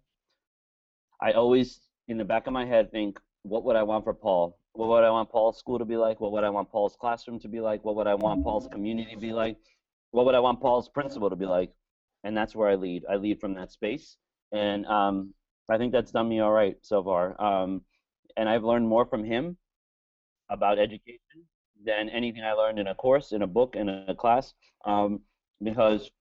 I 1.21 1.33
always 1.33 1.79
in 2.07 2.17
the 2.17 2.25
back 2.25 2.47
of 2.47 2.53
my 2.53 2.65
head 2.65 2.91
think, 2.91 3.19
what 3.43 3.63
would 3.63 3.75
I 3.75 3.83
want 3.83 4.03
for 4.03 4.13
Paul? 4.13 4.57
What 4.73 4.89
would 4.89 5.03
I 5.03 5.09
want 5.11 5.29
Paul's 5.29 5.57
school 5.57 5.79
to 5.79 5.85
be 5.85 5.97
like? 5.97 6.19
What 6.19 6.31
would 6.31 6.43
I 6.43 6.49
want 6.49 6.71
Paul's 6.71 6.95
classroom 6.99 7.39
to 7.41 7.47
be 7.47 7.59
like? 7.59 7.83
What 7.83 7.95
would 7.95 8.07
I 8.07 8.15
want 8.15 8.43
Paul's 8.43 8.67
community 8.67 9.13
to 9.13 9.19
be 9.19 9.33
like? 9.33 9.57
What 10.11 10.25
would 10.25 10.35
I 10.35 10.39
want 10.39 10.61
Paul's 10.61 10.89
principal 10.89 11.29
to 11.29 11.35
be 11.35 11.45
like? 11.45 11.71
And 12.27 12.35
that's 12.35 12.53
where 12.53 12.67
I 12.69 12.75
lead. 12.75 13.05
I 13.09 13.15
lead 13.15 13.39
from 13.39 13.53
that 13.55 13.71
space, 13.71 14.17
and 14.51 14.85
um, 14.85 15.33
I 15.69 15.77
think 15.77 15.93
that's 15.93 16.11
done 16.11 16.27
me 16.27 16.41
all 16.41 16.51
right 16.51 16.75
so 16.81 17.01
far. 17.01 17.41
Um, 17.41 17.81
and 18.35 18.49
I've 18.49 18.65
learned 18.65 18.87
more 18.87 19.05
from 19.05 19.23
him 19.23 19.57
about 20.49 20.77
education 20.77 21.47
than 21.85 22.09
anything 22.09 22.43
I 22.43 22.51
learned 22.51 22.79
in 22.79 22.87
a 22.87 22.95
course, 22.95 23.31
in 23.31 23.41
a 23.43 23.47
book, 23.47 23.75
in 23.77 23.87
a 23.87 24.13
class, 24.13 24.53
um, 24.85 25.21
because 25.63 26.11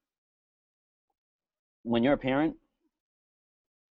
when 1.83 2.03
you're 2.03 2.13
a 2.13 2.17
parent, 2.17 2.55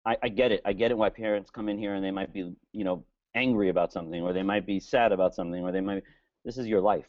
I, 0.05 0.15
I 0.23 0.29
get 0.29 0.53
it. 0.53 0.61
I 0.63 0.71
get 0.71 0.91
it 0.91 0.97
why 0.97 1.09
parents 1.09 1.51
come 1.51 1.67
in 1.67 1.77
here 1.77 1.93
and 1.93 2.03
they 2.03 2.11
might 2.11 2.33
be, 2.33 2.53
you 2.71 2.83
know, 2.85 3.03
angry 3.35 3.67
about 3.69 3.91
something, 3.91 4.21
or 4.21 4.31
they 4.31 4.43
might 4.43 4.65
be 4.65 4.79
sad 4.79 5.11
about 5.11 5.35
something, 5.35 5.61
or 5.61 5.73
they 5.73 5.81
might. 5.81 6.03
This 6.45 6.57
is 6.57 6.67
your 6.67 6.81
life. 6.81 7.05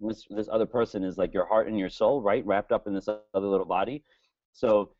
This 0.00 0.26
this 0.28 0.48
other 0.52 0.66
person 0.66 1.04
is 1.04 1.16
like 1.16 1.32
your 1.32 1.46
heart 1.46 1.68
and 1.68 1.78
your 1.78 1.88
soul, 1.88 2.20
right, 2.20 2.44
wrapped 2.44 2.70
up 2.72 2.86
in 2.86 2.92
this 2.92 3.08
other 3.08 3.46
little 3.46 3.66
body. 3.66 4.04
So 4.52 4.90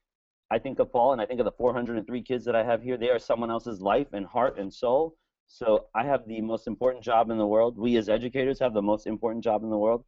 I 0.51 0.59
think 0.59 0.79
of 0.79 0.93
Paul 0.93 1.13
and 1.13 1.21
I 1.21 1.27
think 1.27 1.41
of 1.41 1.45
the 1.45 1.53
403 1.53 2.23
kids 2.23 2.45
that 2.45 2.55
I 2.55 2.63
have 2.63 2.83
here. 2.83 2.97
They 2.97 3.11
are 3.11 3.19
someone 3.19 3.51
else's 3.51 3.81
life 3.81 4.09
and 4.13 4.27
heart 4.27 4.59
and 4.59 4.73
soul. 4.73 5.17
So 5.47 5.87
I 5.95 6.05
have 6.05 6.27
the 6.27 6.41
most 6.41 6.67
important 6.67 7.05
job 7.05 7.31
in 7.31 7.39
the 7.39 7.47
world. 7.47 7.79
We 7.79 7.97
as 7.97 8.09
educators 8.09 8.59
have 8.61 8.75
the 8.75 8.83
most 8.83 9.07
important 9.07 9.45
job 9.45 9.63
in 9.63 9.71
the 9.71 9.77
world, 9.77 10.05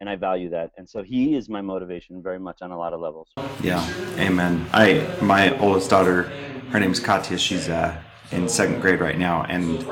and 0.00 0.08
I 0.08 0.16
value 0.16 0.50
that. 0.50 0.72
And 0.76 0.88
so 0.88 1.02
he 1.02 1.36
is 1.36 1.48
my 1.48 1.60
motivation 1.60 2.22
very 2.22 2.38
much 2.38 2.62
on 2.62 2.72
a 2.72 2.78
lot 2.78 2.92
of 2.92 3.00
levels. 3.00 3.30
Yeah, 3.62 3.84
amen. 4.18 4.66
I 4.72 5.06
my 5.20 5.56
oldest 5.58 5.90
daughter, 5.90 6.24
her 6.70 6.80
name's 6.80 7.00
Katya. 7.00 7.38
She's 7.38 7.68
uh, 7.68 8.00
in 8.32 8.48
second 8.48 8.80
grade 8.80 9.00
right 9.00 9.18
now, 9.18 9.44
and 9.44 9.86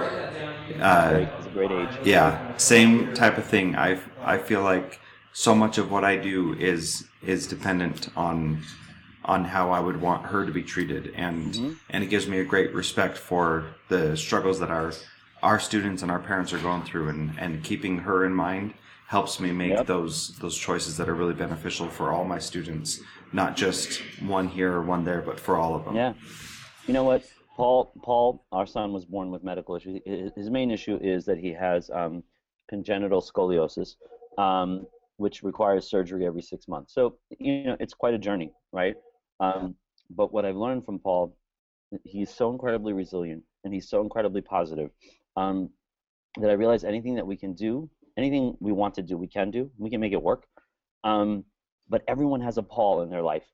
uh, 0.80 1.26
it's 1.38 1.46
a 1.46 1.50
great 1.50 1.70
age. 1.70 1.88
Yeah, 2.04 2.56
same 2.56 3.14
type 3.14 3.38
of 3.38 3.44
thing. 3.44 3.76
I 3.76 4.00
I 4.24 4.38
feel 4.38 4.62
like 4.62 5.00
so 5.32 5.54
much 5.54 5.78
of 5.78 5.90
what 5.90 6.04
I 6.04 6.16
do 6.16 6.54
is 6.54 7.06
is 7.22 7.46
dependent 7.46 8.08
on 8.16 8.62
on 9.26 9.44
how 9.44 9.70
I 9.70 9.80
would 9.80 10.00
want 10.00 10.26
her 10.26 10.46
to 10.46 10.52
be 10.52 10.62
treated, 10.62 11.12
and 11.16 11.52
mm-hmm. 11.52 11.72
and 11.90 12.04
it 12.04 12.06
gives 12.06 12.26
me 12.26 12.38
a 12.38 12.44
great 12.44 12.72
respect 12.72 13.18
for 13.18 13.66
the 13.88 14.16
struggles 14.16 14.60
that 14.60 14.70
our 14.70 14.92
our 15.42 15.58
students 15.60 16.02
and 16.02 16.10
our 16.10 16.20
parents 16.20 16.52
are 16.52 16.58
going 16.58 16.82
through, 16.82 17.08
and 17.08 17.32
and 17.38 17.62
keeping 17.62 17.98
her 17.98 18.24
in 18.24 18.32
mind 18.32 18.72
helps 19.08 19.38
me 19.38 19.52
make 19.52 19.70
yep. 19.70 19.86
those 19.86 20.36
those 20.38 20.56
choices 20.56 20.96
that 20.96 21.08
are 21.08 21.14
really 21.14 21.34
beneficial 21.34 21.88
for 21.88 22.12
all 22.12 22.24
my 22.24 22.38
students, 22.38 23.00
not 23.32 23.56
just 23.56 24.00
one 24.22 24.48
here 24.48 24.72
or 24.72 24.82
one 24.82 25.04
there, 25.04 25.22
but 25.22 25.38
for 25.38 25.56
all 25.56 25.74
of 25.74 25.84
them. 25.84 25.96
Yeah, 25.96 26.14
you 26.86 26.94
know 26.94 27.04
what, 27.04 27.24
Paul 27.56 27.92
Paul, 28.02 28.44
our 28.52 28.66
son 28.66 28.92
was 28.92 29.04
born 29.04 29.30
with 29.30 29.42
medical 29.42 29.74
issues. 29.74 30.00
His 30.36 30.50
main 30.50 30.70
issue 30.70 30.98
is 31.02 31.24
that 31.24 31.38
he 31.38 31.52
has 31.52 31.90
um, 31.90 32.22
congenital 32.68 33.20
scoliosis. 33.20 33.96
Um, 34.38 34.86
which 35.18 35.42
requires 35.42 35.88
surgery 35.88 36.26
every 36.26 36.42
six 36.42 36.68
months. 36.68 36.92
So, 36.92 37.16
you 37.38 37.64
know, 37.64 37.76
it's 37.80 37.94
quite 37.94 38.14
a 38.14 38.18
journey, 38.18 38.52
right? 38.72 38.96
Um, 39.40 39.74
but 40.10 40.32
what 40.32 40.44
I've 40.44 40.56
learned 40.56 40.84
from 40.84 40.98
Paul, 40.98 41.36
he's 42.04 42.30
so 42.30 42.50
incredibly 42.50 42.92
resilient 42.92 43.42
and 43.64 43.74
he's 43.74 43.88
so 43.88 44.00
incredibly 44.00 44.40
positive 44.40 44.90
um, 45.36 45.70
that 46.38 46.50
I 46.50 46.54
realize 46.54 46.84
anything 46.84 47.14
that 47.16 47.26
we 47.26 47.36
can 47.36 47.54
do, 47.54 47.90
anything 48.16 48.56
we 48.60 48.72
want 48.72 48.94
to 48.94 49.02
do, 49.02 49.16
we 49.16 49.28
can 49.28 49.50
do. 49.50 49.70
We 49.78 49.90
can 49.90 50.00
make 50.00 50.12
it 50.12 50.22
work. 50.22 50.46
Um, 51.04 51.44
but 51.88 52.02
everyone 52.08 52.40
has 52.40 52.58
a 52.58 52.62
Paul 52.62 53.02
in 53.02 53.10
their 53.10 53.22
life. 53.22 53.44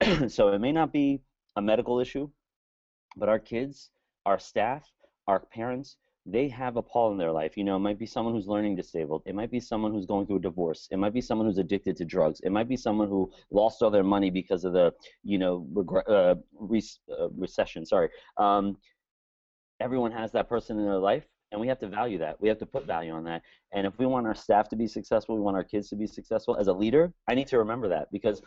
so 0.28 0.48
it 0.48 0.58
may 0.60 0.72
not 0.72 0.92
be 0.92 1.22
a 1.56 1.62
medical 1.62 2.00
issue, 2.00 2.30
but 3.16 3.28
our 3.28 3.38
kids, 3.38 3.90
our 4.24 4.38
staff, 4.38 4.90
our 5.26 5.40
parents, 5.40 5.96
they 6.24 6.48
have 6.48 6.76
a 6.76 6.82
Paul 6.82 7.12
in 7.12 7.18
their 7.18 7.32
life. 7.32 7.56
You 7.56 7.64
know, 7.64 7.76
it 7.76 7.80
might 7.80 7.98
be 7.98 8.06
someone 8.06 8.34
who's 8.34 8.46
learning 8.46 8.76
disabled. 8.76 9.22
It 9.26 9.34
might 9.34 9.50
be 9.50 9.58
someone 9.60 9.92
who's 9.92 10.06
going 10.06 10.26
through 10.26 10.36
a 10.36 10.40
divorce. 10.40 10.88
It 10.90 10.98
might 10.98 11.12
be 11.12 11.20
someone 11.20 11.46
who's 11.46 11.58
addicted 11.58 11.96
to 11.96 12.04
drugs. 12.04 12.40
It 12.44 12.50
might 12.50 12.68
be 12.68 12.76
someone 12.76 13.08
who 13.08 13.30
lost 13.50 13.82
all 13.82 13.90
their 13.90 14.04
money 14.04 14.30
because 14.30 14.64
of 14.64 14.72
the, 14.72 14.92
you 15.24 15.38
know, 15.38 15.66
regre- 15.72 16.08
uh, 16.08 16.36
re- 16.58 16.82
uh, 17.10 17.28
recession. 17.30 17.84
Sorry. 17.84 18.08
Um, 18.36 18.78
everyone 19.80 20.12
has 20.12 20.30
that 20.32 20.48
person 20.48 20.78
in 20.78 20.84
their 20.84 20.98
life, 20.98 21.24
and 21.50 21.60
we 21.60 21.66
have 21.66 21.80
to 21.80 21.88
value 21.88 22.18
that. 22.18 22.40
We 22.40 22.48
have 22.48 22.58
to 22.58 22.66
put 22.66 22.86
value 22.86 23.12
on 23.12 23.24
that. 23.24 23.42
And 23.72 23.84
if 23.84 23.98
we 23.98 24.06
want 24.06 24.26
our 24.28 24.34
staff 24.34 24.68
to 24.68 24.76
be 24.76 24.86
successful, 24.86 25.34
we 25.34 25.42
want 25.42 25.56
our 25.56 25.64
kids 25.64 25.88
to 25.90 25.96
be 25.96 26.06
successful. 26.06 26.56
As 26.56 26.68
a 26.68 26.72
leader, 26.72 27.12
I 27.28 27.34
need 27.34 27.48
to 27.48 27.58
remember 27.58 27.88
that 27.88 28.12
because 28.12 28.42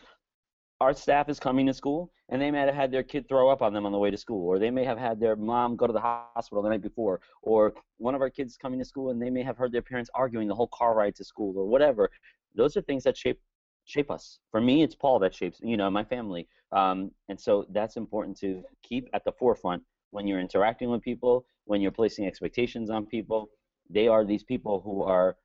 our 0.82 0.94
staff 0.94 1.30
is 1.30 1.40
coming 1.40 1.66
to 1.66 1.74
school 1.74 2.12
and 2.30 2.42
they 2.42 2.52
may 2.52 2.60
have 2.60 2.74
had 2.74 2.92
their 2.92 3.04
kid 3.04 3.28
throw 3.30 3.50
up 3.50 3.62
on 3.62 3.74
them 3.74 3.86
on 3.86 3.92
the 3.92 3.98
way 3.98 4.12
to 4.12 4.18
school 4.18 4.46
or 4.48 4.60
they 4.60 4.70
may 4.70 4.84
have 4.84 4.98
had 4.98 5.20
their 5.20 5.36
mom 5.36 5.76
go 5.76 5.88
to 5.88 5.94
the 5.94 6.00
hospital 6.00 6.62
the 6.62 6.70
night 6.70 6.82
before 6.82 7.22
or 7.42 7.74
one 7.98 8.14
of 8.14 8.22
our 8.22 8.30
kids 8.30 8.58
coming 8.58 8.80
to 8.80 8.86
school 8.86 9.10
and 9.12 9.22
they 9.22 9.30
may 9.30 9.44
have 9.44 9.58
heard 9.58 9.72
their 9.72 9.82
parents 9.82 10.10
arguing 10.14 10.48
the 10.48 10.56
whole 10.56 10.70
car 10.74 10.94
ride 10.96 11.16
to 11.16 11.24
school 11.24 11.58
or 11.58 11.66
whatever. 11.66 12.10
Those 12.56 12.76
are 12.76 12.82
things 12.82 13.04
that 13.04 13.18
shape 13.18 13.40
shape 13.86 14.10
us. 14.12 14.40
For 14.52 14.60
me 14.60 14.84
it's 14.84 14.96
paul 14.96 15.20
that 15.20 15.34
shapes 15.34 15.60
you 15.64 15.78
know 15.78 15.90
my 15.90 16.04
family. 16.04 16.48
Um, 16.72 17.12
and 17.30 17.40
so 17.40 17.66
that's 17.72 17.96
important 17.96 18.38
to 18.40 18.64
keep 18.84 19.08
at 19.14 19.24
the 19.24 19.32
forefront 19.32 19.84
when 20.12 20.28
you're 20.28 20.42
interacting 20.42 20.90
with 20.90 21.02
people 21.02 21.46
when 21.66 21.82
you're 21.82 21.92
placing 21.92 22.26
expectations 22.28 22.90
on 22.90 23.06
people. 23.06 23.50
They 23.90 24.08
are 24.08 24.26
these 24.26 24.44
people 24.44 24.82
who 24.82 25.04
are 25.04 25.38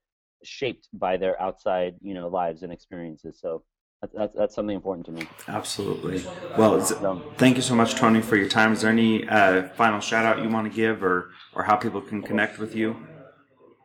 shaped 0.42 0.88
by 0.94 1.16
their 1.18 1.40
outside 1.40 1.94
you 2.00 2.14
know 2.14 2.26
lives 2.26 2.62
and 2.64 2.72
experiences. 2.72 3.38
So 3.40 3.62
that's, 4.00 4.34
that's 4.34 4.54
something 4.54 4.74
important 4.74 5.04
to 5.06 5.12
me. 5.12 5.26
Absolutely. 5.46 6.24
Well, 6.56 6.80
thank 7.36 7.56
you 7.56 7.62
so 7.62 7.74
much, 7.74 7.94
Tony, 7.94 8.22
for 8.22 8.36
your 8.36 8.48
time. 8.48 8.72
Is 8.72 8.80
there 8.80 8.90
any 8.90 9.28
uh, 9.28 9.68
final 9.70 10.00
shout 10.00 10.24
out 10.24 10.42
you 10.42 10.48
want 10.48 10.70
to 10.70 10.74
give 10.74 11.04
or, 11.04 11.30
or 11.54 11.62
how 11.62 11.76
people 11.76 12.00
can 12.00 12.22
connect 12.22 12.58
with 12.58 12.74
you? 12.74 12.96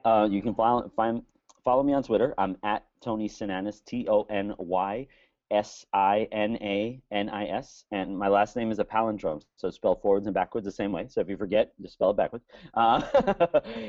Uh, 0.06 0.28
you 0.30 0.41
can 0.41 0.56
follow, 0.56 0.89
find, 0.95 1.21
follow 1.65 1.84
me 1.84 1.93
on 1.93 2.04
Twitter. 2.04 2.34
I'm 2.38 2.56
at 2.63 2.86
Tony 3.01 3.28
Sinanis, 3.28 3.84
T 3.84 4.08
O 4.08 4.23
N 4.30 4.54
Y 4.58 5.08
S 5.51 5.86
I 5.93 6.28
N 6.32 6.58
A 6.62 7.01
N 7.12 7.30
I 7.30 7.47
S. 7.47 7.84
And 7.91 8.17
my 8.17 8.30
last 8.30 8.56
name 8.56 8.71
is 8.71 8.80
a 8.80 8.86
palindrome. 8.86 9.41
So 9.58 9.69
spell 9.69 9.95
forwards 9.95 10.28
and 10.28 10.34
backwards 10.34 10.63
the 10.63 10.71
same 10.71 10.93
way. 10.93 11.08
So 11.10 11.19
if 11.19 11.28
you 11.28 11.36
forget, 11.36 11.73
just 11.82 11.95
spell 11.95 12.12
it 12.12 12.17
backwards. 12.17 12.45
Uh, 12.73 13.01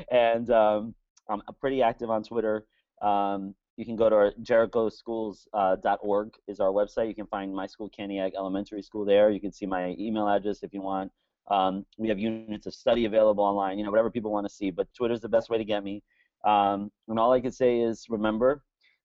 and 0.11 0.51
um, 0.51 0.95
I'm 1.29 1.43
pretty 1.61 1.83
active 1.83 2.11
on 2.11 2.25
Twitter. 2.25 2.67
Um, 3.01 3.55
you 3.77 3.85
can 3.85 3.97
go 3.97 4.09
to 4.09 4.17
our 4.17 4.33
jerichoschools.org 4.43 6.27
uh, 6.29 6.51
is 6.51 6.61
our 6.61 6.71
website. 6.71 7.09
You 7.09 7.15
can 7.15 7.27
find 7.27 7.55
my 7.55 7.67
school, 7.67 7.89
Cantiague 7.91 8.33
Elementary 8.37 8.83
School 8.83 9.05
there. 9.05 9.31
You 9.31 9.41
can 9.41 9.53
see 9.53 9.67
my 9.67 9.95
email 9.99 10.29
address 10.29 10.63
if 10.63 10.73
you 10.73 10.81
want. 10.81 11.13
Um, 11.51 11.85
we 11.99 12.09
have 12.09 12.19
units 12.19 12.67
of 12.67 12.75
study 12.75 13.05
available 13.05 13.45
online, 13.45 13.79
you 13.79 13.85
know, 13.85 13.91
whatever 13.91 14.11
people 14.11 14.33
want 14.33 14.47
to 14.49 14.53
see. 14.53 14.71
But 14.71 14.89
Twitter's 14.95 15.21
the 15.21 15.29
best 15.29 15.51
way 15.51 15.59
to 15.59 15.65
get 15.65 15.85
me. 15.85 16.03
Um, 16.45 16.91
and 17.09 17.19
all 17.19 17.33
I 17.33 17.41
can 17.41 17.53
say 17.53 17.81
is 17.81 18.07
remember 18.09 18.63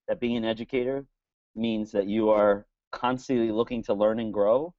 that 0.08 0.20
being 0.20 0.38
an 0.38 0.46
educator 0.46 1.06
means 1.56 1.92
that 1.92 2.08
you 2.08 2.30
are 2.30 2.66
constantly 2.92 3.52
looking 3.52 3.84
to 3.84 3.94
learn 3.94 4.20
and 4.20 4.34
grow 4.34 4.74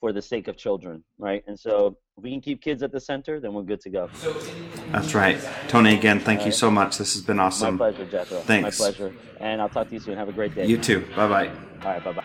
for 0.00 0.12
the 0.12 0.22
sake 0.22 0.46
of 0.46 0.56
children, 0.56 1.02
right? 1.18 1.42
And 1.46 1.58
so 1.58 1.96
if 2.18 2.24
we 2.24 2.32
can 2.32 2.40
keep 2.40 2.60
kids 2.60 2.82
at 2.82 2.90
the 2.90 3.00
center, 3.00 3.38
then 3.38 3.54
we're 3.54 3.62
good 3.62 3.80
to 3.80 3.90
go. 3.90 4.10
That's 4.90 5.14
right. 5.14 5.38
Tony, 5.68 5.94
again, 5.94 6.18
thank 6.18 6.44
you 6.44 6.50
so 6.50 6.68
much. 6.68 6.98
This 6.98 7.14
has 7.14 7.22
been 7.22 7.38
awesome. 7.38 7.76
My 7.76 7.92
pleasure, 7.92 8.10
Jethro. 8.10 8.40
Thanks. 8.40 8.80
My 8.80 8.86
pleasure. 8.86 9.14
And 9.38 9.62
I'll 9.62 9.68
talk 9.68 9.86
to 9.88 9.94
you 9.94 10.00
soon. 10.00 10.18
Have 10.18 10.28
a 10.28 10.32
great 10.32 10.52
day. 10.52 10.66
You 10.66 10.78
too. 10.78 11.06
Bye 11.14 11.28
bye. 11.28 11.48
All 11.48 11.92
right. 11.92 12.04
Bye 12.04 12.12
bye. 12.12 12.24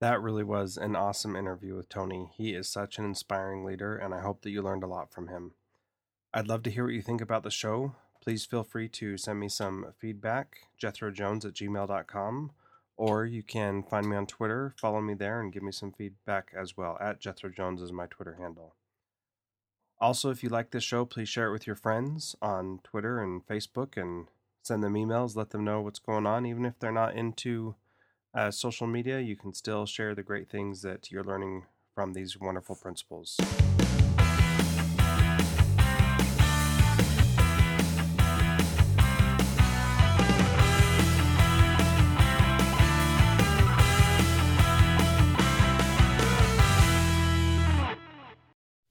That 0.00 0.20
really 0.20 0.44
was 0.44 0.76
an 0.76 0.96
awesome 0.96 1.36
interview 1.36 1.76
with 1.76 1.88
Tony. 1.88 2.30
He 2.36 2.54
is 2.54 2.68
such 2.68 2.98
an 2.98 3.04
inspiring 3.04 3.64
leader, 3.64 3.96
and 3.96 4.12
I 4.12 4.20
hope 4.20 4.42
that 4.42 4.50
you 4.50 4.60
learned 4.62 4.82
a 4.82 4.88
lot 4.88 5.12
from 5.12 5.28
him. 5.28 5.52
I'd 6.34 6.48
love 6.48 6.64
to 6.64 6.70
hear 6.70 6.84
what 6.84 6.94
you 6.94 7.02
think 7.02 7.20
about 7.20 7.44
the 7.44 7.50
show 7.50 7.94
please 8.24 8.46
feel 8.46 8.64
free 8.64 8.88
to 8.88 9.18
send 9.18 9.38
me 9.38 9.48
some 9.48 9.92
feedback, 9.98 10.56
jethrojones 10.82 11.44
at 11.44 11.52
gmail.com, 11.52 12.50
or 12.96 13.26
you 13.26 13.42
can 13.42 13.82
find 13.82 14.08
me 14.08 14.16
on 14.16 14.26
Twitter, 14.26 14.72
follow 14.80 15.02
me 15.02 15.12
there, 15.12 15.40
and 15.40 15.52
give 15.52 15.62
me 15.62 15.72
some 15.72 15.92
feedback 15.92 16.50
as 16.58 16.74
well. 16.76 16.96
At 17.00 17.20
Jethro 17.20 17.50
Jones 17.50 17.82
is 17.82 17.92
my 17.92 18.06
Twitter 18.06 18.36
handle. 18.40 18.76
Also, 20.00 20.30
if 20.30 20.42
you 20.42 20.48
like 20.48 20.70
this 20.70 20.84
show, 20.84 21.04
please 21.04 21.28
share 21.28 21.48
it 21.48 21.52
with 21.52 21.66
your 21.66 21.76
friends 21.76 22.34
on 22.40 22.80
Twitter 22.82 23.22
and 23.22 23.46
Facebook 23.46 24.00
and 24.00 24.26
send 24.62 24.82
them 24.82 24.94
emails, 24.94 25.36
let 25.36 25.50
them 25.50 25.64
know 25.64 25.82
what's 25.82 25.98
going 25.98 26.26
on. 26.26 26.46
Even 26.46 26.64
if 26.64 26.78
they're 26.78 26.92
not 26.92 27.14
into 27.14 27.74
uh, 28.34 28.50
social 28.50 28.86
media, 28.86 29.20
you 29.20 29.36
can 29.36 29.52
still 29.52 29.84
share 29.84 30.14
the 30.14 30.22
great 30.22 30.48
things 30.48 30.82
that 30.82 31.10
you're 31.10 31.24
learning 31.24 31.64
from 31.94 32.14
these 32.14 32.38
wonderful 32.40 32.74
principals. 32.74 33.38